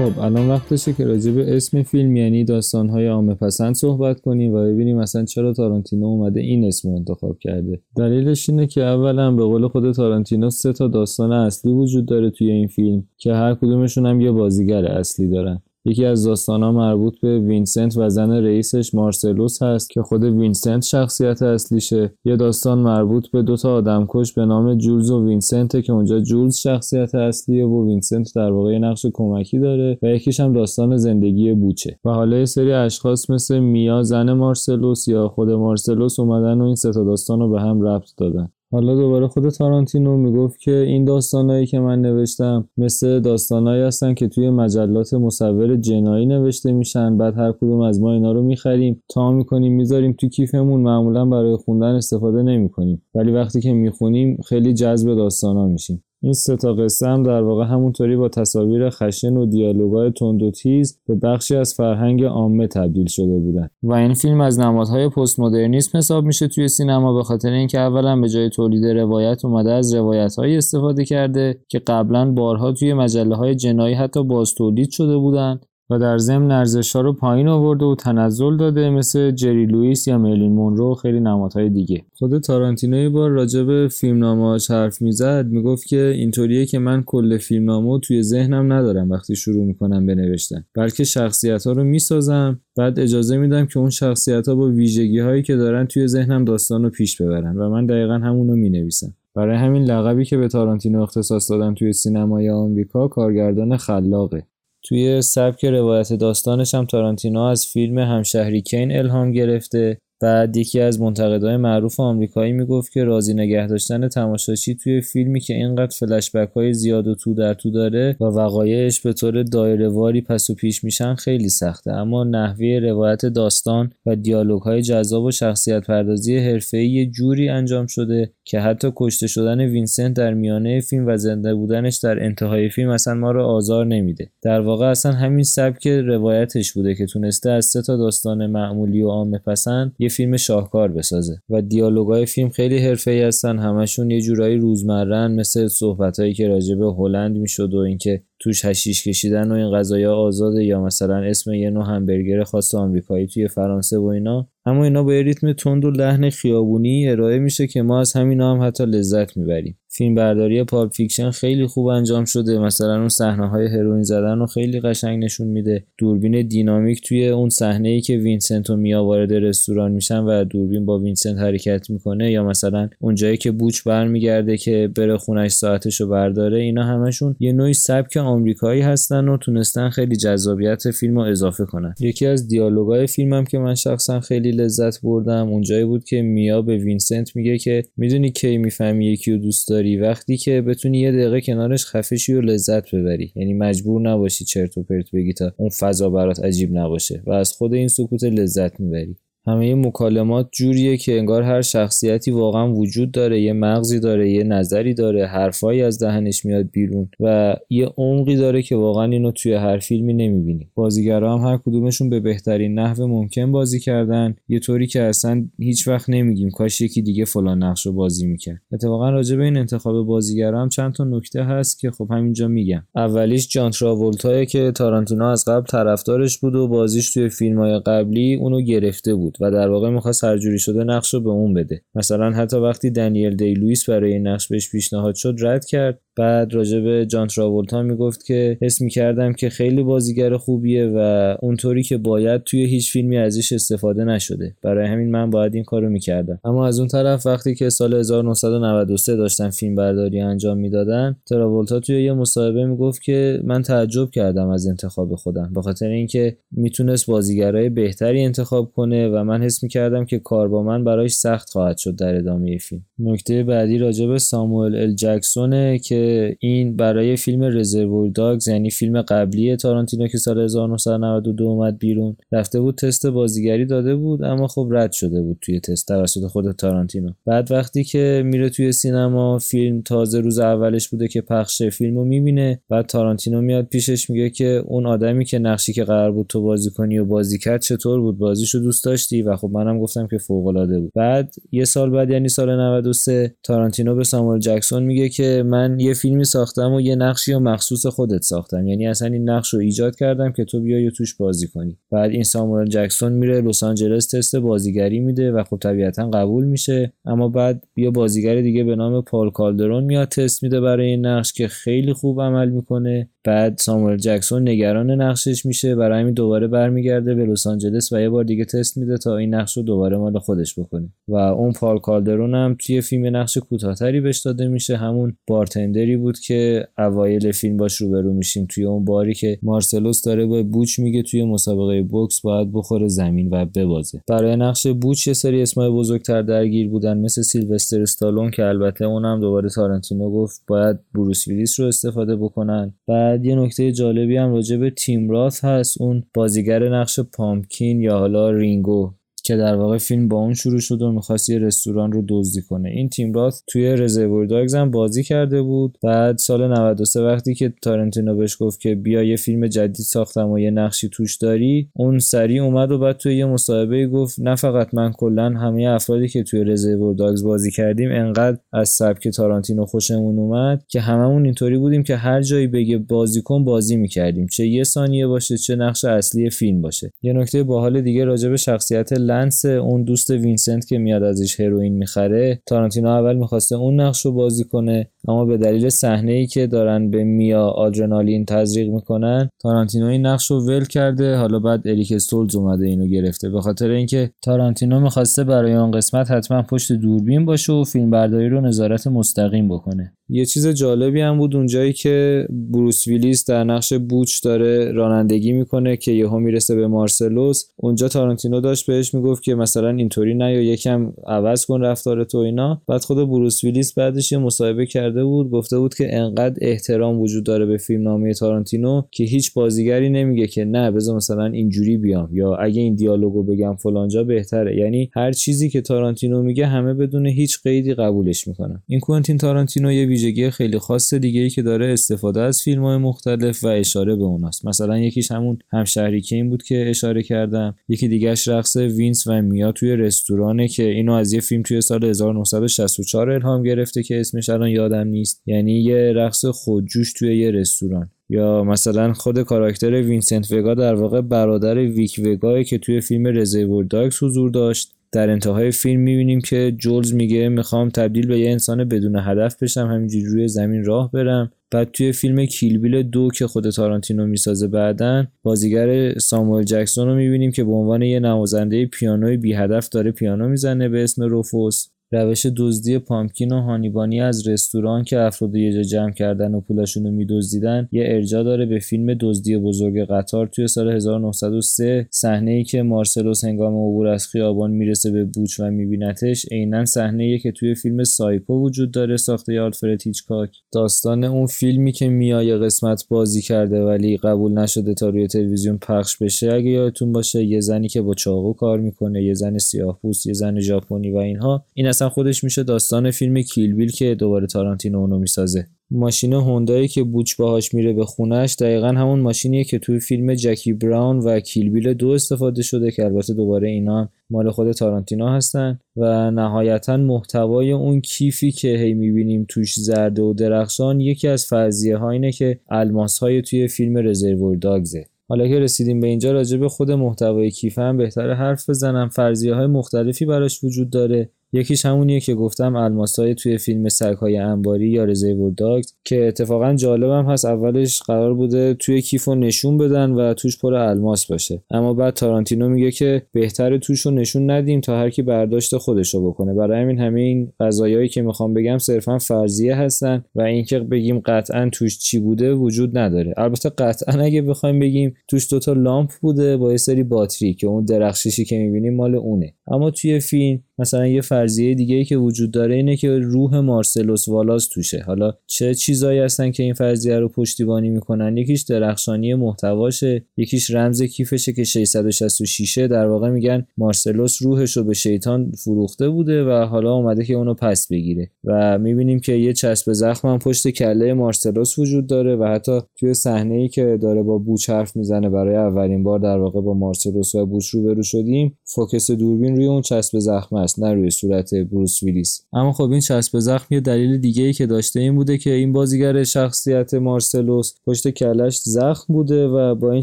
خب 0.00 0.18
الان 0.20 0.48
وقتشه 0.48 0.92
که 0.92 1.04
راجع 1.04 1.32
به 1.32 1.56
اسم 1.56 1.82
فیلم 1.82 2.16
یعنی 2.16 2.44
داستانهای 2.44 3.06
عامه 3.06 3.34
پسند 3.34 3.74
صحبت 3.74 4.20
کنیم 4.20 4.54
و 4.54 4.64
ببینیم 4.64 4.96
مثلا 4.96 5.24
چرا 5.24 5.52
تارانتینو 5.52 6.06
اومده 6.06 6.40
این 6.40 6.64
اسم 6.64 6.88
رو 6.88 6.96
انتخاب 6.96 7.38
کرده. 7.38 7.80
دلیلش 7.96 8.48
اینه 8.48 8.66
که 8.66 8.84
اولا 8.84 9.30
به 9.30 9.44
قول 9.44 9.68
خود 9.68 9.92
تارانتینو 9.92 10.50
سه 10.50 10.72
تا 10.72 10.88
داستان 10.88 11.32
اصلی 11.32 11.72
وجود 11.72 12.06
داره 12.06 12.30
توی 12.30 12.50
این 12.50 12.68
فیلم 12.68 13.04
که 13.16 13.32
هر 13.32 13.54
کدومشون 13.54 14.06
هم 14.06 14.20
یه 14.20 14.30
بازیگر 14.30 14.84
اصلی 14.84 15.28
دارن. 15.28 15.62
یکی 15.90 16.04
از 16.04 16.24
داستانها 16.24 16.72
مربوط 16.72 17.20
به 17.20 17.38
وینسنت 17.38 17.96
و 17.96 18.08
زن 18.08 18.30
رئیسش 18.30 18.94
مارسلوس 18.94 19.62
هست 19.62 19.90
که 19.90 20.02
خود 20.02 20.24
وینسنت 20.24 20.82
شخصیت 20.82 21.42
اصلیشه. 21.42 22.14
یه 22.24 22.36
داستان 22.36 22.78
مربوط 22.78 23.30
به 23.30 23.42
دوتا 23.42 23.74
آدمکش 23.74 24.32
به 24.32 24.44
نام 24.44 24.74
جولز 24.74 25.10
و 25.10 25.26
وینسنت 25.26 25.84
که 25.84 25.92
اونجا 25.92 26.20
جولز 26.20 26.56
شخصیت 26.56 27.14
اصلیه 27.14 27.66
و 27.66 27.86
وینسنت 27.86 28.32
در 28.36 28.50
واقع 28.50 28.78
نقش 28.78 29.06
کمکی 29.12 29.58
داره 29.58 29.98
و 30.02 30.06
یکیش 30.06 30.40
هم 30.40 30.52
داستان 30.52 30.96
زندگی 30.96 31.52
بوچه. 31.52 31.98
و 32.04 32.10
حالا 32.10 32.38
یه 32.38 32.44
سری 32.44 32.72
اشخاص 32.72 33.30
مثل 33.30 33.58
میا 33.58 34.02
زن 34.02 34.32
مارسلوس 34.32 35.08
یا 35.08 35.28
خود 35.28 35.50
مارسلوس 35.50 36.20
اومدن 36.20 36.60
و 36.60 36.64
این 36.64 36.74
سه 36.74 36.94
تا 36.94 37.04
داستان 37.04 37.40
رو 37.40 37.50
به 37.50 37.60
هم 37.60 37.82
ربط 37.82 38.08
دادن. 38.16 38.48
حالا 38.72 38.94
دوباره 38.94 39.28
خود 39.28 39.48
تارانتینو 39.48 40.16
می‌گفت 40.16 40.60
که 40.60 40.76
این 40.76 41.04
داستانهایی 41.04 41.66
که 41.66 41.80
من 41.80 42.00
نوشتم 42.00 42.68
مثل 42.76 43.20
داستانهایی 43.20 43.82
هستن 43.82 44.14
که 44.14 44.28
توی 44.28 44.50
مجلات 44.50 45.14
مصور 45.14 45.76
جنایی 45.76 46.26
نوشته 46.26 46.72
میشن. 46.72 47.16
بعد 47.18 47.38
هر 47.38 47.52
کدوم 47.52 47.80
از 47.80 48.00
ما 48.00 48.12
اینا 48.12 48.32
رو 48.32 48.42
می‌خریم 48.42 49.02
تا 49.08 49.32
می‌کنیم 49.32 49.72
می‌ذاریم 49.72 50.12
تو 50.12 50.28
کیفمون. 50.28 50.80
معمولا 50.80 51.24
برای 51.24 51.56
خوندن 51.56 51.94
استفاده 51.94 52.42
نمی‌کنیم. 52.42 53.02
ولی 53.14 53.32
وقتی 53.32 53.60
که 53.60 53.72
می‌خونیم 53.72 54.38
خیلی 54.48 54.74
جذب 54.74 55.14
داستانا 55.14 55.66
میشیم. 55.66 56.04
این 56.22 56.32
سه 56.32 56.56
تا 56.56 56.74
قصه 56.74 57.08
هم 57.08 57.22
در 57.22 57.42
واقع 57.42 57.64
همونطوری 57.64 58.16
با 58.16 58.28
تصاویر 58.28 58.90
خشن 58.90 59.36
و 59.36 59.46
دیالوگای 59.46 60.10
تند 60.10 60.42
و 60.42 60.50
تیز 60.50 61.00
به 61.06 61.14
بخشی 61.14 61.56
از 61.56 61.74
فرهنگ 61.74 62.24
عامه 62.24 62.66
تبدیل 62.66 63.06
شده 63.06 63.38
بودن. 63.38 63.68
و 63.82 63.92
این 63.92 64.14
فیلم 64.14 64.40
از 64.40 64.58
نمادهای 64.58 65.08
پست 65.08 65.40
مدرنیسم 65.40 65.98
حساب 65.98 66.24
میشه 66.24 66.48
توی 66.48 66.68
سینما 66.68 67.14
به 67.14 67.22
خاطر 67.22 67.48
اینکه 67.48 67.80
اولا 67.80 68.20
به 68.20 68.28
جای 68.28 68.50
تولید 68.50 68.84
روایت 68.84 69.44
اومده 69.44 69.72
از 69.72 69.94
روایت 69.94 70.38
استفاده 70.38 71.04
کرده 71.04 71.60
که 71.68 71.78
قبلا 71.78 72.30
بارها 72.32 72.72
توی 72.72 72.94
مجله 72.94 73.36
های 73.36 73.54
جنایی 73.54 73.94
حتی 73.94 74.24
باز 74.24 74.54
تولید 74.54 74.90
شده 74.90 75.16
بودن. 75.16 75.60
و 75.90 75.98
در 75.98 76.18
ضمن 76.18 76.50
ارزش 76.50 76.96
رو 76.96 77.12
پایین 77.12 77.48
آورده 77.48 77.84
و 77.84 77.94
تنزل 77.94 78.56
داده 78.56 78.90
مثل 78.90 79.30
جری 79.30 79.66
لوئیس 79.66 80.08
یا 80.08 80.18
میلین 80.18 80.52
مونرو 80.52 80.92
و 80.92 80.94
خیلی 80.94 81.20
نمادهای 81.20 81.68
دیگه. 81.68 82.04
خود 82.14 82.38
تارانتینو 82.38 83.10
بار 83.10 83.30
راجع 83.30 83.62
به 83.62 83.88
فیلمنامه 83.88 84.58
حرف 84.70 85.02
می‌زد 85.02 85.46
می‌گفت 85.50 85.86
که 85.86 86.00
اینطوریه 86.16 86.66
که 86.66 86.78
من 86.78 87.02
کل 87.02 87.38
فیلمنامه 87.38 88.00
توی 88.00 88.22
ذهنم 88.22 88.72
ندارم 88.72 89.10
وقتی 89.10 89.36
شروع 89.36 89.64
می‌کنم 89.64 90.06
بنوشتن 90.06 90.64
بلکه 90.74 91.04
شخصیت 91.04 91.66
ها 91.66 91.72
رو 91.72 91.84
می‌سازم 91.84 92.60
بعد 92.76 93.00
اجازه 93.00 93.36
میدم 93.36 93.66
که 93.66 93.78
اون 93.78 93.90
شخصیت 93.90 94.48
ها 94.48 94.54
با 94.54 94.66
ویژگی 94.66 95.18
هایی 95.18 95.42
که 95.42 95.56
دارن 95.56 95.86
توی 95.86 96.06
ذهنم 96.06 96.44
داستان 96.44 96.82
رو 96.82 96.90
پیش 96.90 97.22
ببرن 97.22 97.56
و 97.56 97.68
من 97.68 97.86
دقیقا 97.86 98.14
همون 98.14 98.48
رو 98.48 98.56
می‌نویسم. 98.56 99.14
برای 99.34 99.56
همین 99.56 99.82
لقبی 99.82 100.24
که 100.24 100.36
به 100.36 100.48
تارانتینو 100.48 101.02
اختصاص 101.02 101.50
دادن 101.50 101.74
توی 101.74 101.92
سینمای 101.92 102.50
آمریکا 102.50 103.08
کارگردان 103.08 103.76
خلاقه. 103.76 104.46
توی 104.82 105.22
سبک 105.22 105.64
روایت 105.64 106.12
داستانش 106.12 106.74
هم 106.74 106.86
تارانتینو 106.86 107.40
از 107.40 107.66
فیلم 107.66 107.98
همشهری 107.98 108.62
کین 108.62 108.96
الهام 108.96 109.32
گرفته. 109.32 110.00
بعد 110.20 110.56
یکی 110.56 110.80
از 110.80 111.00
منتقدای 111.00 111.56
معروف 111.56 112.00
آمریکایی 112.00 112.52
می‌گفت 112.52 112.92
که 112.92 113.04
راضی 113.04 113.34
نگه 113.34 113.66
داشتن 113.66 114.08
تماشاچی 114.08 114.74
توی 114.74 115.00
فیلمی 115.00 115.40
که 115.40 115.54
اینقدر 115.54 115.96
فلشبک 115.98 116.50
های 116.50 116.74
زیاد 116.74 117.06
و 117.06 117.14
تو 117.14 117.34
در 117.34 117.54
تو 117.54 117.70
داره 117.70 118.16
و 118.20 118.24
وقایعش 118.24 119.00
به 119.00 119.12
طور 119.12 119.42
دایره 119.42 119.88
واری 119.88 120.20
پس 120.20 120.50
و 120.50 120.54
پیش 120.54 120.84
میشن 120.84 121.14
خیلی 121.14 121.48
سخته. 121.48 121.92
اما 121.92 122.24
نحوه 122.24 122.78
روایت 122.82 123.26
داستان 123.26 123.92
و 124.06 124.16
دیالوگ 124.16 124.62
های 124.62 124.82
جذاب 124.82 125.24
و 125.24 125.30
شخصیت 125.30 125.86
پردازی 125.86 126.38
حرفه‌ای 126.38 126.88
یه 126.88 127.06
جوری 127.06 127.48
انجام 127.48 127.86
شده 127.86 128.30
که 128.44 128.60
حتی 128.60 128.92
کشته 128.96 129.26
شدن 129.26 129.60
وینسنت 129.60 130.16
در 130.16 130.34
میانه 130.34 130.80
فیلم 130.80 131.06
و 131.06 131.16
زنده 131.16 131.54
بودنش 131.54 131.96
در 131.96 132.24
انتهای 132.24 132.68
فیلم 132.68 132.88
اصلا 132.88 133.14
ما 133.14 133.30
رو 133.30 133.44
آزار 133.44 133.86
نمیده. 133.86 134.30
در 134.42 134.60
واقع 134.60 134.86
اصلا 134.86 135.12
همین 135.12 135.44
سبک 135.44 135.86
روایتش 135.86 136.72
بوده 136.72 136.94
که 136.94 137.06
تونسته 137.06 137.50
از 137.50 137.66
سه 137.66 137.82
تا 137.82 137.96
داستان 137.96 138.46
معمولی 138.46 139.02
و 139.02 139.08
عامه 139.08 139.38
پسند 139.38 139.92
فیلم 140.10 140.36
شاهکار 140.36 140.92
بسازه. 140.92 141.36
و 141.50 141.62
دیالوگای 141.62 142.26
فیلم 142.26 142.48
خیلی 142.48 142.78
حرفه‌ای 142.78 143.22
هستن. 143.22 143.58
همشون 143.58 144.10
یه 144.10 144.20
جورایی 144.20 144.56
روزمرن 144.56 145.34
مثل 145.34 145.68
صحبتایی 145.68 146.34
که 146.34 146.48
راجع 146.48 146.74
به 146.74 146.92
هلند 146.92 147.36
می‌شد 147.36 147.74
و 147.74 147.78
اینکه 147.78 148.22
توش 148.38 148.64
هشیش 148.64 149.08
کشیدن 149.08 149.52
و 149.52 149.54
این 149.54 149.70
غذایا 149.70 150.16
آزاده 150.16 150.64
یا 150.64 150.84
مثلا 150.84 151.16
اسم 151.16 151.54
یه 151.54 151.70
نوع 151.70 151.84
همبرگر 151.86 152.42
خاص 152.42 152.74
آمریکایی 152.74 153.26
توی 153.26 153.48
فرانسه 153.48 153.98
و 153.98 154.04
اینا. 154.04 154.48
اما 154.66 154.84
اینا 154.84 155.02
با 155.02 155.14
یه 155.14 155.22
ریتم 155.22 155.52
تند 155.52 155.84
و 155.84 155.90
لحن 155.90 156.30
خیابونی 156.30 157.08
ارائه 157.08 157.38
میشه 157.38 157.66
که 157.66 157.82
ما 157.82 158.00
از 158.00 158.12
همینا 158.12 158.54
هم 158.54 158.66
حتی 158.66 158.84
لذت 158.84 159.36
می‌بریم. 159.36 159.78
فیلم 160.00 160.14
برداری 160.14 160.64
Pulp 160.64 160.92
Fiction 160.92 161.30
خیلی 161.30 161.66
خوب 161.66 161.86
انجام 161.86 162.24
شده. 162.24 162.58
مثلا 162.58 162.98
اون 162.98 163.08
صحنه 163.08 163.48
های 163.48 163.66
هروئین 163.66 164.02
زدن 164.02 164.38
رو 164.38 164.46
خیلی 164.46 164.80
قشنگ 164.80 165.24
نشون 165.24 165.46
میده. 165.46 165.84
دوربین 165.98 166.42
دینامیک 166.48 167.08
توی 167.08 167.28
اون 167.28 167.48
صحنه 167.48 167.88
ای 167.88 168.00
که 168.00 168.16
وینسنت 168.16 168.70
و 168.70 168.76
میا 168.76 169.04
وارد 169.04 169.32
رستوران 169.32 169.92
میشن 169.92 170.18
و 170.18 170.44
دوربین 170.44 170.86
با 170.86 170.98
وینسنت 170.98 171.38
حرکت 171.38 171.90
می‌کنه 171.90 172.32
یا 172.32 172.44
مثلا 172.44 172.88
اونجایی 173.00 173.36
که 173.36 173.50
بوچ 173.50 173.82
برمیگرده 173.86 174.56
که 174.56 174.90
بره 174.96 175.16
خونش 175.16 175.50
ساعتشو 175.50 176.08
برداره 176.08 176.60
اینا 176.60 176.82
همشون 176.82 177.36
یه 177.40 177.52
نوعی 177.52 177.74
سبک 177.74 178.16
آمریکایی 178.16 178.82
هستن 178.82 179.28
و 179.28 179.36
تونستن 179.36 179.88
خیلی 179.88 180.16
جذابیت 180.16 180.90
فیلم 180.90 181.14
رو 181.14 181.20
اضافه 181.20 181.64
کنن. 181.64 181.94
یکی 182.00 182.26
از 182.26 182.48
دیالوگای 182.48 183.06
فیلمم 183.06 183.44
که 183.44 183.58
من 183.58 183.74
شخصا 183.74 184.20
خیلی 184.20 184.52
لذت 184.52 185.00
بردم 185.02 185.48
اونجایی 185.48 185.84
بود 185.84 186.04
که 186.04 186.22
میا 186.22 186.62
به 186.62 186.76
وینسنت 186.76 187.36
میگه 187.36 187.58
که 187.58 187.82
می‌دونی 187.96 188.30
کی 188.30 188.58
می‌فهمی 188.58 189.06
یکی 189.06 189.32
رو 189.32 189.38
دوست 189.38 189.68
داری؟ 189.68 189.89
وقتی 189.96 190.36
که 190.36 190.62
بتونی 190.62 191.00
یه 191.00 191.12
دقیقه 191.12 191.40
کنارش 191.40 191.86
خفه 191.86 192.13
شی 192.13 192.34
و 192.34 192.40
لذت 192.40 192.94
ببری. 192.94 193.32
یعنی 193.36 193.54
مجبور 193.54 194.00
نباشی 194.00 194.44
چرت 194.44 194.78
و 194.78 194.82
پرت 194.82 195.10
بگی 195.10 195.32
تا 195.32 195.52
اون 195.56 195.70
فضا 195.70 196.10
برات 196.10 196.40
عجیب 196.40 196.78
نباشه 196.78 197.22
و 197.26 197.32
از 197.32 197.52
خود 197.52 197.74
این 197.74 197.88
سکوت 197.88 198.24
لذت 198.24 198.80
می‌بری. 198.80 199.16
همه 199.46 199.74
مکالمات 199.74 200.48
جوریه 200.52 200.96
که 200.96 201.18
انگار 201.18 201.42
هر 201.42 201.62
شخصیتی 201.62 202.30
واقعا 202.30 202.72
وجود 202.72 203.12
داره 203.12 203.40
یه 203.40 203.52
مغزی 203.52 204.00
داره 204.00 204.30
یه 204.30 204.44
نظری 204.44 204.94
داره 204.94 205.26
حرفایی 205.26 205.82
از 205.82 206.02
دهنش 206.02 206.44
میاد 206.44 206.70
بیرون 206.70 207.08
و 207.20 207.56
یه 207.70 207.88
عمقی 207.96 208.36
داره 208.36 208.62
که 208.62 208.76
واقعا 208.76 209.04
اینو 209.04 209.30
توی 209.30 209.54
هر 209.54 209.78
فیلمی 209.78 210.14
نمی‌بینی. 210.14 210.68
بازیگرا 210.74 211.38
هم 211.38 211.48
هر 211.48 211.56
کدومشون 211.56 212.10
به 212.10 212.20
بهترین 212.20 212.78
نحو 212.78 213.06
ممکن 213.06 213.52
بازی 213.52 213.80
کردن. 213.80 214.34
یه 214.48 214.58
طوری 214.58 214.86
که 214.86 215.02
اصلا 215.02 215.46
هیچ 215.58 215.88
وقت 215.88 216.10
نمیگیم 216.10 216.50
کاش 216.50 216.80
یکی 216.80 217.02
دیگه 217.02 217.24
فلان 217.24 217.62
نقش 217.62 217.86
رو 217.86 217.92
بازی 217.92 218.26
می‌کرد. 218.26 218.60
اتفاقا 218.72 219.10
راجع 219.10 219.36
به 219.36 219.44
این 219.44 219.56
انتخاب 219.56 220.06
بازیگرا 220.06 220.62
هم 220.62 220.68
چند 220.68 220.92
تا 220.92 221.04
نکته 221.04 221.44
هست 221.44 221.80
که 221.80 221.90
خب 221.90 222.08
همینجا 222.10 222.48
میگم. 222.48 222.82
اولیش 222.96 223.48
جان 223.48 223.70
تراولتا 223.70 224.44
که 224.44 224.72
تارانتینو 224.72 225.24
از 225.24 225.44
قبل 225.44 225.66
طرفدارش 225.66 226.38
بود 226.38 226.54
و 226.54 226.68
بازیش 226.68 227.14
توی 227.14 227.28
فیلم‌های 227.28 227.78
قبلی 227.78 228.34
اونو 228.34 228.60
گرفته 228.60 229.14
بود. 229.14 229.29
و 229.40 229.50
در 229.50 229.68
واقع 229.68 229.90
می‌خواست 229.90 230.24
هر 230.24 230.38
جوری 230.38 230.58
شده 230.58 230.84
نقش 230.84 231.14
رو 231.14 231.20
به 231.20 231.30
اون 231.30 231.54
بده. 231.54 231.82
مثلا 231.94 232.30
حتی 232.30 232.56
وقتی 232.56 232.90
دنیل 232.90 233.36
دی 233.36 233.54
لوئیس 233.54 233.90
برای 233.90 234.12
این 234.12 234.26
نقش 234.26 234.48
بهش 234.48 234.70
پیشنهاد 234.70 235.14
شد 235.14 235.36
رد 235.40 235.64
کرد. 235.64 236.00
بعد 236.16 236.54
راجع 236.54 236.80
به 236.80 237.06
جان 237.06 237.26
تراولتا 237.26 237.82
می‌گفت 237.82 238.24
که 238.26 238.58
حس 238.62 238.80
می‌کردم 238.80 239.32
که 239.32 239.50
خیلی 239.50 239.82
بازیگر 239.82 240.36
خوبیه 240.36 240.92
و 240.94 240.98
اونطوری 241.40 241.82
که 241.82 241.96
باید 241.96 242.42
توی 242.42 242.64
هیچ 242.64 242.92
فیلمی 242.92 243.18
ازش 243.18 243.52
استفاده 243.52 244.04
نشده. 244.04 244.56
برای 244.62 244.86
همین 244.86 245.10
من 245.10 245.30
باید 245.30 245.54
این 245.54 245.64
کارو 245.64 245.88
می‌کردم. 245.88 246.40
اما 246.44 246.66
از 246.66 246.78
اون 246.78 246.88
طرف 246.88 247.26
وقتی 247.26 247.54
که 247.54 247.70
سال 247.70 247.94
1993 247.94 249.16
داشتن 249.16 249.50
فیلم 249.50 249.74
برداری 249.74 250.20
انجام 250.20 250.58
می‌دادن 250.58 251.16
تراولتا 251.28 251.80
توی 251.80 252.04
یه 252.04 252.12
مصاحبه 252.12 252.66
می‌گفت 252.66 253.02
که 253.02 253.40
من 253.44 253.62
تعجب 253.62 254.10
کردم 254.10 254.48
از 254.48 254.66
انتخاب 254.66 255.14
خودم. 255.14 255.52
به 255.54 255.62
خاطر 255.62 255.88
اینکه 255.88 256.36
می‌تونست 256.50 257.06
بازیگرای 257.06 257.68
بهتری 257.68 258.24
انتخاب 258.24 258.72
کنه 258.72 259.08
و 259.08 259.19
من 259.22 259.42
حس 259.42 259.62
می‌کردم 259.62 260.04
که 260.04 260.18
کار 260.18 260.48
با 260.48 260.62
من 260.62 260.84
برایش 260.84 261.12
سخت 261.12 261.50
خواهد 261.50 261.78
شد 261.78 261.96
در 261.96 262.16
ادامه 262.16 262.58
فیلم. 262.58 262.84
نکته 262.98 263.42
بعدی 263.42 263.78
راجع 263.78 264.06
به 264.06 264.18
ساموئل 264.18 264.76
ال 264.76 264.94
جکسونه 264.94 265.78
که 265.78 266.36
این 266.40 266.76
برای 266.76 267.16
فیلم 267.16 267.42
رزرور 267.42 268.10
داگز 268.10 268.48
یعنی 268.48 268.70
فیلم 268.70 269.02
قبلی 269.02 269.56
تارانتینو 269.56 270.08
که 270.08 270.18
سال 270.18 270.40
1992 270.40 271.44
اومد 271.44 271.78
بیرون 271.78 272.16
رفته 272.32 272.60
بود 272.60 272.74
تست 272.74 273.06
بازیگری 273.06 273.66
داده 273.66 273.96
بود 273.96 274.22
اما 274.22 274.46
خب 274.46 274.68
رد 274.70 274.92
شده 274.92 275.22
بود 275.22 275.38
توی 275.40 275.60
تست 275.60 275.88
توسط 275.88 276.26
خود 276.26 276.52
تارانتینو. 276.52 277.12
بعد 277.26 277.52
وقتی 277.52 277.84
که 277.84 278.22
میره 278.24 278.50
توی 278.50 278.72
سینما 278.72 279.38
فیلم 279.38 279.82
تازه 279.82 280.20
روز 280.20 280.38
اولش 280.38 280.88
بوده 280.88 281.08
که 281.08 281.20
پخش 281.20 281.62
فیلم 281.62 281.96
رو 281.96 282.04
می‌بینه 282.04 282.60
بعد 282.68 282.86
تارانتینو 282.86 283.40
میاد 283.40 283.64
پیشش 283.64 284.10
میگه 284.10 284.30
که 284.30 284.62
اون 284.66 284.86
آدمی 284.86 285.24
که 285.24 285.38
نقشی 285.38 285.72
که 285.72 285.84
قرار 285.84 286.12
بود 286.12 286.26
تو 286.26 286.42
بازی 286.42 286.70
کنی 286.70 286.98
و 286.98 287.04
بازی 287.04 287.38
کرد 287.38 287.60
چطور 287.60 288.00
بود؟ 288.00 288.18
بازیشو 288.18 288.58
دوست 288.58 288.84
داشتی 289.10 289.22
و 289.22 289.36
خب 289.36 289.50
منم 289.52 289.80
گفتم 289.80 290.06
که 290.06 290.18
فوق 290.18 290.46
العاده 290.46 290.80
بود. 290.80 290.92
بعد 290.94 291.34
یه 291.52 291.64
سال 291.64 291.90
بعد 291.90 292.10
یعنی 292.10 292.28
سال 292.28 292.56
93 292.56 293.34
تارانتینو 293.42 293.94
به 293.94 294.04
ساموئل 294.04 294.38
جکسون 294.38 294.82
میگه 294.82 295.08
که 295.08 295.42
من 295.46 295.80
یه 295.80 295.94
فیلمی 295.94 296.24
ساختم 296.24 296.72
و 296.72 296.80
یه 296.80 296.96
نقشی 296.96 297.32
و 297.32 297.38
مخصوص 297.38 297.86
خودت 297.86 298.22
ساختم. 298.22 298.66
یعنی 298.66 298.86
اصلا 298.86 299.08
این 299.08 299.30
نقش 299.30 299.54
رو 299.54 299.60
ایجاد 299.60 299.96
کردم 299.96 300.32
که 300.32 300.44
تو 300.44 300.60
بیای 300.60 300.90
توش 300.90 301.16
بازی 301.16 301.48
کنی. 301.48 301.78
بعد 301.90 302.10
این 302.10 302.22
ساموئل 302.22 302.66
جکسون 302.66 303.12
میره 303.12 303.40
لس 303.40 303.62
آنجلس 303.62 304.06
تست 304.06 304.36
بازیگری 304.36 305.00
میده 305.00 305.32
و 305.32 305.44
خب 305.44 305.58
طبیعتا 305.58 306.10
قبول 306.10 306.44
میشه. 306.44 306.92
اما 307.04 307.28
بعد 307.28 307.64
یه 307.76 307.90
بازیگر 307.90 308.40
دیگه 308.40 308.64
به 308.64 308.76
نام 308.76 309.02
پال 309.02 309.30
کالدرون 309.30 309.84
میاد 309.84 310.08
تست 310.08 310.42
میده 310.42 310.60
برای 310.60 310.86
این 310.86 311.06
نقش 311.06 311.32
که 311.32 311.48
خیلی 311.48 311.92
خوب 311.92 312.20
عمل 312.20 312.48
می‌کنه. 312.48 313.08
بعد 313.24 313.58
ساموئل 313.58 313.96
جکسون 313.96 314.48
نگران 314.48 314.90
نقشش 314.90 315.46
میشه 315.46 315.74
برای 315.74 316.00
همین 316.00 316.14
دوباره 316.14 316.46
برمیگرده 316.46 317.14
به 317.14 317.26
لس 317.26 317.46
آنجلس 317.46 317.92
و 317.92 318.00
یه 318.00 318.08
بار 318.08 318.24
دیگه 318.24 318.44
تست 318.44 318.76
میده 318.76 318.98
تا 318.98 319.16
این 319.16 319.34
نقش 319.34 319.56
رو 319.56 319.62
دوباره 319.62 319.96
مال 319.96 320.18
خودش 320.18 320.58
بکنه. 320.58 320.88
و 321.08 321.14
اون 321.14 321.52
پال 321.52 321.78
کالدرون 321.78 322.34
هم 322.34 322.56
توی 322.58 322.80
فیلم 322.80 323.16
نقش 323.16 323.38
کوتاهتری 323.38 324.00
بهش 324.00 324.18
داده 324.18 324.48
میشه 324.48 324.76
همون 324.76 325.16
بارتندری 325.28 325.96
بود 325.96 326.18
که 326.18 326.68
اوایل 326.78 327.32
فیلم 327.32 327.56
باش 327.56 327.76
روبرو 327.76 328.12
میشیم. 328.12 328.46
توی 328.50 328.64
اون 328.64 328.84
باری 328.84 329.14
که 329.14 329.38
مارسلوس 329.42 330.02
داره 330.02 330.26
به 330.26 330.42
بوچ 330.42 330.78
میگه 330.78 331.02
توی 331.02 331.24
مسابقه 331.24 331.82
بوکس 331.82 332.20
باید 332.20 332.52
بخوره 332.52 332.88
زمین 332.88 333.28
و 333.30 333.46
ببازه. 333.54 334.00
برای 334.08 334.36
نقش 334.36 334.66
بوچ 334.66 335.06
یه 335.06 335.12
سری 335.12 335.42
اسمای 335.42 335.70
بزرگتر 335.70 336.22
درگیر 336.22 336.68
بودن 336.68 336.98
مثل 336.98 337.22
سیلوستر 337.22 337.82
استالون 337.82 338.30
که 338.30 338.44
البته 338.44 338.84
اونم 338.84 339.20
دوباره 339.20 339.48
تارانتینو 339.48 340.10
گفت 340.10 340.42
باید 340.48 340.76
بروس 340.94 341.28
ویلیس 341.28 341.60
رو 341.60 341.66
استفاده 341.66 342.16
بکنن. 342.16 342.74
بعد 343.10 343.24
یه 343.24 343.34
نکته 343.34 343.72
جالبی 343.72 344.16
هم 344.16 344.32
راجع 344.32 344.56
به 344.56 344.70
تیم 344.70 345.10
راث 345.10 345.44
هست. 345.44 345.80
اون 345.80 346.02
بازیگر 346.14 346.68
نقش 346.68 347.00
پامکین 347.00 347.80
یا 347.80 347.98
حالا 347.98 348.30
رینگو. 348.30 348.92
که 349.22 349.36
در 349.36 349.56
واقع 349.56 349.78
فیلم 349.78 350.08
با 350.08 350.16
اون 350.16 350.34
شروع 350.34 350.60
شد 350.60 350.82
و 350.82 350.92
می‌خواست 350.92 351.30
یه 351.30 351.38
رستوران 351.38 351.92
رو 351.92 352.04
دزدی 352.08 352.42
کنه. 352.42 352.68
این 352.68 352.88
تیم 352.88 353.12
راث 353.12 353.42
توی 353.46 353.76
Reservoir 353.76 354.26
Dogs 354.26 354.54
هم 354.54 354.70
بازی 354.70 355.02
کرده 355.02 355.42
بود. 355.42 355.78
بعد 355.82 356.18
سال 356.18 356.48
93 356.48 357.00
وقتی 357.00 357.34
که 357.34 357.52
تارنتینو 357.62 358.16
بهش 358.16 358.36
گفت 358.40 358.60
که 358.60 358.74
بیا 358.74 359.02
یه 359.02 359.16
فیلم 359.16 359.46
جدید 359.46 359.76
ساختم 359.76 360.30
و 360.30 360.38
یه 360.38 360.50
نقشی 360.50 360.88
توش 360.88 361.16
داری 361.16 361.68
اون 361.74 361.98
سریع 361.98 362.42
اومد 362.42 362.72
و 362.72 362.78
بعد 362.78 362.96
توی 362.96 363.16
یه 363.16 363.26
مصاحبه 363.26 363.86
گفت 363.86 364.20
نه 364.20 364.36
فقط 364.36 364.74
من 364.74 364.92
کلا 364.92 365.28
همه 365.30 365.68
افرادی 365.68 366.08
که 366.08 366.22
توی 366.22 366.44
Reservoir 366.44 366.94
Dogs 366.94 367.24
بازی 367.24 367.50
کردیم 367.50 367.90
انقدر 367.92 368.38
از 368.52 368.68
سبک 368.68 369.08
تارانتینو 369.08 369.66
خوشمون 369.66 370.18
اومد 370.18 370.64
که 370.68 370.80
هممون 370.80 371.24
اینطوری 371.24 371.58
بودیم 371.58 371.82
که 371.82 371.96
هر 371.96 372.22
جایی 372.22 372.46
بگه 372.46 372.78
بازی 372.78 373.11
کن 373.11 373.44
بازی 373.44 373.76
می‌کردیم. 373.76 374.26
چه 374.26 374.46
یه 374.46 374.64
ثانیه 374.64 375.06
باشه 375.06 375.36
چه 375.36 375.56
نقش 375.56 375.84
اصلی 375.84 376.30
فیلم 376.30 376.62
باشه. 376.62 376.92
یه 377.02 377.12
نکته 377.12 377.42
باحال 377.42 377.80
دیگه 377.80 378.04
راجع 378.04 378.28
به 378.28 378.36
شخصیت 378.36 378.92
لنس 379.10 379.44
اون 379.44 379.84
دوست 379.84 380.10
وینسنت 380.10 380.66
که 380.66 380.78
میاد 380.78 381.02
ازش 381.02 381.40
هروئین 381.40 381.72
می‌خره 381.72 382.42
تارانتینو 382.46 382.88
اول 382.88 383.16
می‌خواسته 383.16 383.56
اون 383.56 383.80
نقش 383.80 384.06
رو 384.06 384.12
بازی 384.12 384.44
کنه 384.44 384.90
اما 385.08 385.24
به 385.24 385.36
دلیل 385.36 385.68
صحنه 385.68 386.12
ای 386.12 386.26
که 386.26 386.46
دارن 386.46 386.90
به 386.90 387.04
میا 387.04 387.46
آدرنالین 387.46 388.24
تزریق 388.24 388.68
می‌کنن 388.68 389.28
تارانتینو 389.42 389.86
این 389.86 390.06
نقش 390.06 390.30
رو 390.30 390.46
ول 390.46 390.64
کرده. 390.64 391.16
حالا 391.16 391.38
بعد 391.38 391.68
اریک 391.68 391.92
استولز 391.92 392.36
اومده 392.36 392.66
اینو 392.66 392.86
گرفته. 392.86 393.30
به 393.30 393.40
خاطر 393.40 393.70
اینکه 393.70 394.10
تارانتینو 394.22 394.80
می‌خواسته 394.80 395.24
برای 395.24 395.54
اون 395.54 395.70
قسمت 395.70 396.10
حتما 396.10 396.42
پشت 396.42 396.72
دوربین 396.72 397.24
باشه 397.24 397.52
و 397.52 397.64
فیلمبرداری 397.64 398.28
رو 398.28 398.40
نظارت 398.40 398.86
مستقیم 398.86 399.48
بکنه. 399.48 399.92
یه 400.08 400.24
چیز 400.24 400.48
جالبی 400.48 401.00
هم 401.00 401.18
بود 401.18 401.36
اونجایی 401.36 401.72
که 401.72 402.26
بروس 402.30 402.86
ویلیس 402.86 403.30
در 403.30 403.44
نقش 403.44 403.72
بوچ 403.72 404.24
داره 404.24 404.72
رانندگی 404.72 405.32
می‌کنه 405.32 405.76
که 405.76 405.92
یهو 405.92 406.18
می‌رسه 406.18 406.54
به 406.54 406.66
مارسلوس. 406.66 407.44
اونجا 407.56 407.88
تارانتینو 407.88 408.40
داشت 408.40 408.66
بهش 408.66 408.94
می‌گفت 408.94 409.22
که 409.22 409.34
مثلا 409.34 409.68
اینطوری 409.68 410.14
نه 410.14 410.32
یا 410.32 410.42
یکم 410.42 410.92
عوض 411.06 411.46
کن 411.46 411.60
رفتار 411.60 412.04
تو 412.04 412.18
اینا. 412.18 412.62
بعد 412.68 412.80
خود 412.80 413.08
بروس 413.08 413.44
ویلیس 413.44 413.74
بعدش 413.74 414.12
یه 414.12 414.18
مصاحبه 414.18 414.66
کرده 414.90 415.04
بود 415.04 415.30
گفته 415.30 415.58
بود 415.58 415.74
که 415.74 415.96
انقدر 415.96 416.36
احترام 416.40 417.00
وجود 417.00 417.24
داره 417.24 417.46
به 417.46 417.56
فیلم 417.56 417.82
نامه 417.82 418.14
تارانتینو 418.14 418.82
که 418.90 419.04
هیچ 419.04 419.34
بازیگری 419.34 419.90
نمیگه 419.90 420.26
که 420.26 420.44
نه 420.44 420.70
بذار 420.70 420.96
مثلا 420.96 421.26
اینجوری 421.26 421.76
بیام 421.76 422.08
یا 422.12 422.34
اگه 422.34 422.60
این 422.60 422.74
دیالوگو 422.74 423.22
بگم 423.22 423.56
فلانجا 423.56 424.04
بهتره. 424.04 424.56
یعنی 424.56 424.90
هر 424.94 425.12
چیزی 425.12 425.50
که 425.50 425.60
تارانتینو 425.60 426.22
میگه 426.22 426.46
همه 426.46 426.74
بدون 426.74 427.06
هیچ 427.06 427.42
قیدی 427.42 427.74
قبولش 427.74 428.28
می‌کنن. 428.28 428.62
این 428.66 428.80
کوئنتین 428.80 429.18
تارانتینو 429.18 429.72
یه 429.72 429.86
ویژگی 429.86 430.30
خیلی 430.30 430.58
خاص 430.58 430.94
دیگه 430.94 431.20
ای 431.20 431.30
که 431.30 431.42
داره 431.42 431.72
استفاده 431.72 432.20
از 432.20 432.42
فیلم 432.42 432.64
های 432.64 432.76
مختلف 432.76 433.44
و 433.44 433.46
اشاره 433.46 433.96
به 433.96 434.04
اوناست. 434.04 434.46
مثلا 434.46 434.78
یکیش 434.78 435.10
همون 435.10 435.38
همشهری 435.52 436.00
کین 436.00 436.30
بود 436.30 436.42
که 436.42 436.70
اشاره 436.70 437.02
کردم. 437.02 437.54
یکی 437.68 437.88
دیگهش 437.88 438.28
رقص 438.28 438.56
وینسنت 438.56 439.06
و 439.06 439.22
میا 439.22 439.52
توی 439.52 439.76
رستورانه 439.76 440.48
که 440.48 440.62
اینو 440.62 440.92
از 440.92 441.12
یه 441.12 441.20
فیلم 441.20 441.42
توی 441.42 441.60
سال 441.60 441.84
1964 441.84 443.10
الهام 443.10 443.42
گرفته 443.42 443.82
که 443.82 444.00
اسمش 444.00 444.28
الان 444.28 444.48
یادم 444.48 444.79
نیست. 444.86 445.22
یعنی 445.26 445.60
یه 445.60 445.92
رقص 445.92 446.24
خودجوش 446.24 446.92
توی 446.92 447.16
یه 447.18 447.30
رستوران. 447.30 447.90
یا 448.08 448.44
مثلا 448.44 448.92
خود 448.92 449.22
کاراکتر 449.22 449.82
وینسنت 449.82 450.32
وگا 450.32 450.54
در 450.54 450.74
واقع 450.74 451.00
برادر 451.00 451.58
ویک 451.58 452.00
وگایی 452.04 452.44
که 452.44 452.58
توی 452.58 452.80
فیلم 452.80 453.06
Reservoir 453.06 453.64
Dogs 453.64 454.02
حضور 454.02 454.30
داشت. 454.30 454.74
در 454.92 455.10
انتهای 455.10 455.50
فیلم 455.50 455.80
می‌بینیم 455.80 456.20
که 456.20 456.54
جولز 456.58 456.94
میگه 456.94 457.28
می‌خوام 457.28 457.68
تبدیل 457.68 458.06
به 458.06 458.18
یه 458.18 458.30
انسان 458.30 458.64
بدون 458.64 458.96
هدف 458.96 459.42
بشم 459.42 459.66
همینجوری 459.66 460.04
روی 460.04 460.28
زمین 460.28 460.64
راه 460.64 460.90
برم. 460.92 461.32
بعد 461.50 461.70
توی 461.72 461.92
فیلم 461.92 462.24
Kill 462.24 462.53
Bill 462.53 462.82
دو 462.82 463.08
که 463.14 463.26
خود 463.26 463.50
تارانتینو 463.50 464.06
می‌سازه 464.06 464.48
بعدا 464.48 465.06
بازیگر 465.22 465.98
ساموئل 465.98 466.44
جکسون 466.44 466.88
رو 466.88 466.94
می‌بینیم 466.94 467.30
که 467.30 467.44
به 467.44 467.52
عنوان 467.52 467.82
یه 467.82 468.00
نوازنده 468.00 468.66
پیانوی 468.66 469.16
بی 469.16 469.32
هدف 469.32 469.68
داره 469.68 469.90
پیانو 469.90 470.28
می‌زنه 470.28 470.68
به 470.68 470.84
اسم 470.84 471.02
روفوس. 471.02 471.66
روش 471.92 472.26
دزدی 472.36 472.78
پامکین 472.78 473.32
و 473.32 473.40
هانیبانی 473.40 474.00
از 474.00 474.28
رستوران 474.28 474.84
که 474.84 474.98
افراد 474.98 475.36
یه 475.36 475.52
جا 475.52 475.62
جمع 475.62 475.92
کردن 475.92 476.34
و 476.34 476.40
پولاشون 476.40 476.84
رو 476.84 476.90
میدزدیدن 476.90 477.68
یه 477.72 477.84
ارجا 477.86 478.22
داره 478.22 478.46
به 478.46 478.58
فیلم 478.58 478.94
دزدی 479.00 479.38
بزرگ 479.38 479.84
قطار 479.84 480.26
توی 480.26 480.48
سال 480.48 480.70
1903 480.70 481.88
صحنه 481.90 482.30
ای 482.30 482.44
که 482.44 482.62
مارسلوس 482.62 483.24
هنگام 483.24 483.54
عبور 483.54 483.86
از 483.86 484.06
خیابان 484.06 484.50
می‌رسه 484.50 484.90
به 484.90 485.04
بوچ 485.04 485.40
و 485.40 485.50
میبینتش 485.50 486.26
عینا 486.32 486.64
صحنه 486.64 487.18
که 487.18 487.32
توی 487.32 487.54
فیلم 487.54 487.84
سایکو 487.84 488.42
وجود 488.42 488.70
داره 488.70 488.96
ساخته 488.96 489.40
آلفرد 489.40 489.82
هیچکاک. 489.82 490.30
داستان 490.52 491.04
اون 491.04 491.26
فیلمی 491.26 491.72
که 491.72 491.88
میای 491.88 492.36
قسمت 492.36 492.84
بازی 492.88 493.22
کرده 493.22 493.64
ولی 493.64 493.96
قبول 493.96 494.32
نشده 494.32 494.74
تا 494.74 494.88
روی 494.88 495.06
تلویزیون 495.06 495.58
پخش 495.58 495.96
بشه 495.96 496.32
اگه 496.32 496.50
یادتون 496.50 496.92
باشه 496.92 497.24
یه 497.24 497.40
زنی 497.40 497.68
که 497.68 497.82
با 497.82 497.94
چاقو 497.94 498.32
کار 498.32 498.60
می‌کنه 498.60 499.04
یه 499.04 499.14
زن 499.14 499.38
سیاه‌پوست 499.38 500.06
یه 500.06 500.12
زن 500.12 500.40
ژاپنی 500.40 500.90
و 500.90 500.96
اینها 500.96 501.44
این 501.54 501.66
اصلا 501.80 501.88
خودش 501.88 502.24
میشه 502.24 502.42
داستان 502.42 502.90
فیلم 502.90 503.22
کیلبیل 503.22 503.70
که 503.70 503.94
دوباره 503.94 504.26
تارانتینو 504.26 504.78
اونو 504.78 504.98
می‌سازه. 504.98 505.46
ماشین 505.70 506.12
هوندایی 506.12 506.68
که 506.68 506.82
بوچ 506.82 507.16
باهاش 507.16 507.54
میره 507.54 507.72
به 507.72 507.84
خونش 507.84 508.36
دقیقا 508.40 508.68
همون 508.68 509.00
ماشینیه 509.00 509.44
که 509.44 509.58
توی 509.58 509.80
فیلم 509.80 510.14
جکی 510.14 510.52
براون 510.52 510.98
و 510.98 511.20
کیلبیل 511.20 511.74
دو 511.74 511.88
استفاده 511.88 512.42
شده 512.42 512.70
که 512.70 512.84
البته 512.84 513.14
دوباره 513.14 513.48
اینا 513.48 513.88
مال 514.10 514.30
خود 514.30 514.52
تارانتینو 514.52 515.08
هستن 515.08 515.58
و 515.76 516.10
نهایتا 516.10 516.76
محتوای 516.76 517.52
اون 517.52 517.80
کیفی 517.80 518.32
که 518.32 518.48
هی 518.48 518.74
می‌بینیم 518.74 519.26
توش 519.28 519.54
زرد 519.54 519.98
و 519.98 520.14
درخشان 520.14 520.80
یکی 520.80 521.08
از 521.08 521.26
فرضیه 521.26 521.76
ها 521.76 521.90
اینه 521.90 522.12
که 522.12 522.40
الماس 522.48 522.98
های 522.98 523.22
توی 523.22 523.48
فیلم 523.48 523.76
رزرور 523.76 524.36
داگزه. 524.36 524.84
حالا 525.08 525.28
که 525.28 525.38
رسیدیم 525.38 525.80
به 525.80 525.86
اینجا 525.86 526.12
راجع 526.12 526.36
به 526.36 526.48
خود 526.48 526.70
محتوای 526.70 527.30
کیف 527.30 527.58
هم 527.58 527.76
بهتر 527.76 528.14
حرف 528.14 528.50
بزنم. 528.50 528.88
فرضیه 528.88 529.34
های 529.34 529.46
مختلفی 529.46 530.04
براش 530.04 530.44
وجود 530.44 530.70
داره. 530.70 531.10
یکیش 531.32 531.66
همونیه 531.66 532.00
که 532.00 532.14
گفتم 532.14 532.56
الماسای 532.56 533.14
توی 533.14 533.38
فیلم 533.38 533.68
سگهای 533.68 534.16
انباری 534.16 534.68
یا 534.68 534.84
رزرور 534.84 535.32
داگز 535.36 535.72
که 535.84 536.06
اتفاقا 536.06 536.54
جالبم 536.54 537.06
هست 537.06 537.24
اولش 537.24 537.82
قرار 537.82 538.14
بوده 538.14 538.54
توی 538.54 538.82
کیف 538.82 539.04
رو 539.04 539.14
نشون 539.14 539.58
بدن 539.58 539.90
و 539.90 540.14
توش 540.14 540.38
پر 540.38 540.54
الماس 540.54 541.06
باشه. 541.06 541.42
اما 541.50 541.74
بعد 541.74 541.94
تارانتینو 541.94 542.48
میگه 542.48 542.70
که 542.70 543.02
بهتر 543.12 543.58
توش 543.58 543.80
رو 543.80 543.90
نشون 543.90 544.30
ندیم 544.30 544.60
تا 544.60 544.78
هر 544.78 544.90
کی 544.90 545.02
برداشت 545.02 545.56
خودش 545.56 545.94
رو 545.94 546.10
بکنه. 546.10 546.34
برای 546.34 546.62
همین 546.62 546.78
همه 546.78 547.00
این 547.00 547.32
قضایایی 547.40 547.88
که 547.88 548.02
می‌خوام 548.02 548.34
بگم 548.34 548.58
صرفا 548.58 548.98
فرضیه 548.98 549.56
هستن 549.56 550.04
و 550.14 550.22
اینکه 550.22 550.58
بگیم 550.58 550.98
قطعا 550.98 551.50
توش 551.52 551.78
چی 551.78 551.98
بوده 551.98 552.32
وجود 552.32 552.78
نداره. 552.78 553.14
البته 553.16 553.48
قطعا 553.48 554.00
اگه 554.00 554.22
بخوایم 554.22 554.58
بگیم 554.58 554.94
توش 555.08 555.32
دوتا 555.32 555.52
لامپ 555.52 555.90
بوده 556.00 556.36
با 556.36 556.50
یه 556.50 556.56
سری 556.56 556.82
باتری 556.82 557.34
که 557.34 557.46
اون 557.46 557.64
درخششی 557.64 558.24
که 558.24 558.38
می‌بینیم 558.38 558.76
مال 558.76 558.94
اونه. 558.94 559.34
اما 559.46 559.70
توی 559.70 560.00
فیلم 560.00 560.40
مثلا 560.58 560.86
یه 560.86 561.00
فرضیه 561.20 561.54
دیگه 561.54 561.76
ای 561.76 561.84
که 561.84 561.96
وجود 561.96 562.30
داره 562.30 562.54
اینه 562.54 562.76
که 562.76 562.98
روح 562.98 563.38
مارسلوس 563.38 564.08
والاس 564.08 564.48
توشه. 564.48 564.82
حالا 564.86 565.12
چه 565.26 565.54
چیزایی 565.54 565.98
هستن 565.98 566.30
که 566.30 566.42
این 566.42 566.54
فرضیه 566.54 566.98
رو 566.98 567.08
پشتیبانی 567.08 567.70
می‌کنن؟ 567.70 568.16
یکیش 568.16 568.42
درخشانی 568.42 569.14
محتواشه 569.14 570.04
یکیش 570.16 570.50
رمز 570.50 570.82
کیفشه 570.82 571.32
که 571.32 571.44
666 571.44 572.58
در 572.58 572.86
واقع 572.86 573.10
میگن 573.10 573.46
مارسلوس 573.58 574.22
روحش 574.22 574.56
رو 574.56 574.64
به 574.64 574.74
شیطان 574.74 575.32
فروخته 575.32 575.88
بوده 575.88 576.24
و 576.24 576.46
حالا 576.46 576.74
اومده 576.74 577.04
که 577.04 577.14
اونو 577.14 577.34
پس 577.34 577.68
بگیره. 577.68 578.10
و 578.24 578.58
می‌بینیم 578.58 579.00
که 579.00 579.12
یه 579.12 579.32
چسب 579.32 579.72
زخم 579.72 580.08
هم 580.08 580.18
پشت 580.18 580.48
کله 580.48 580.94
مارسلوس 580.94 581.58
وجود 581.58 581.86
داره 581.86 582.16
و 582.16 582.24
حتی 582.24 582.60
توی 582.78 582.94
صحنه 582.94 583.34
ای 583.34 583.48
که 583.48 583.78
داره 583.82 584.02
با 584.02 584.18
بوچ 584.18 584.50
حرف 584.50 584.76
می‌زنه 584.76 585.10
برای 585.10 585.36
اولین 585.36 585.82
بار 585.82 585.98
در 585.98 586.18
واقع 586.18 586.40
با 586.40 586.54
مارسلوس 586.54 587.14
و 587.14 587.26
بوچ 587.26 587.48
روبرو 587.48 587.82
شدیم 587.82 588.38
فوکس 588.44 588.90
دوربین 588.90 589.36
روی 589.36 589.46
اون 589.46 589.62
چسب 589.62 589.98
زخم 589.98 590.36
است 590.36 590.62
نه 590.62 590.74
روی 590.74 590.90
صورت 591.10 591.34
بروس 591.34 591.82
ویلیس. 591.82 592.22
اما 592.32 592.52
خب 592.52 592.70
این 592.70 592.80
چسب 592.80 593.18
زخم 593.18 593.54
یه 593.54 593.60
دلیل 593.60 593.98
دیگه 593.98 594.22
ای 594.22 594.32
که 594.32 594.46
داشته 594.46 594.80
این 594.80 594.94
بوده 594.94 595.18
که 595.18 595.30
این 595.30 595.52
بازیگر 595.52 596.04
شخصیت 596.04 596.74
مارسلوس 596.74 597.54
پشت 597.66 597.88
کلش 597.88 598.40
زخم 598.44 598.94
بوده 598.94 599.26
و 599.26 599.54
با 599.54 599.72
این 599.72 599.82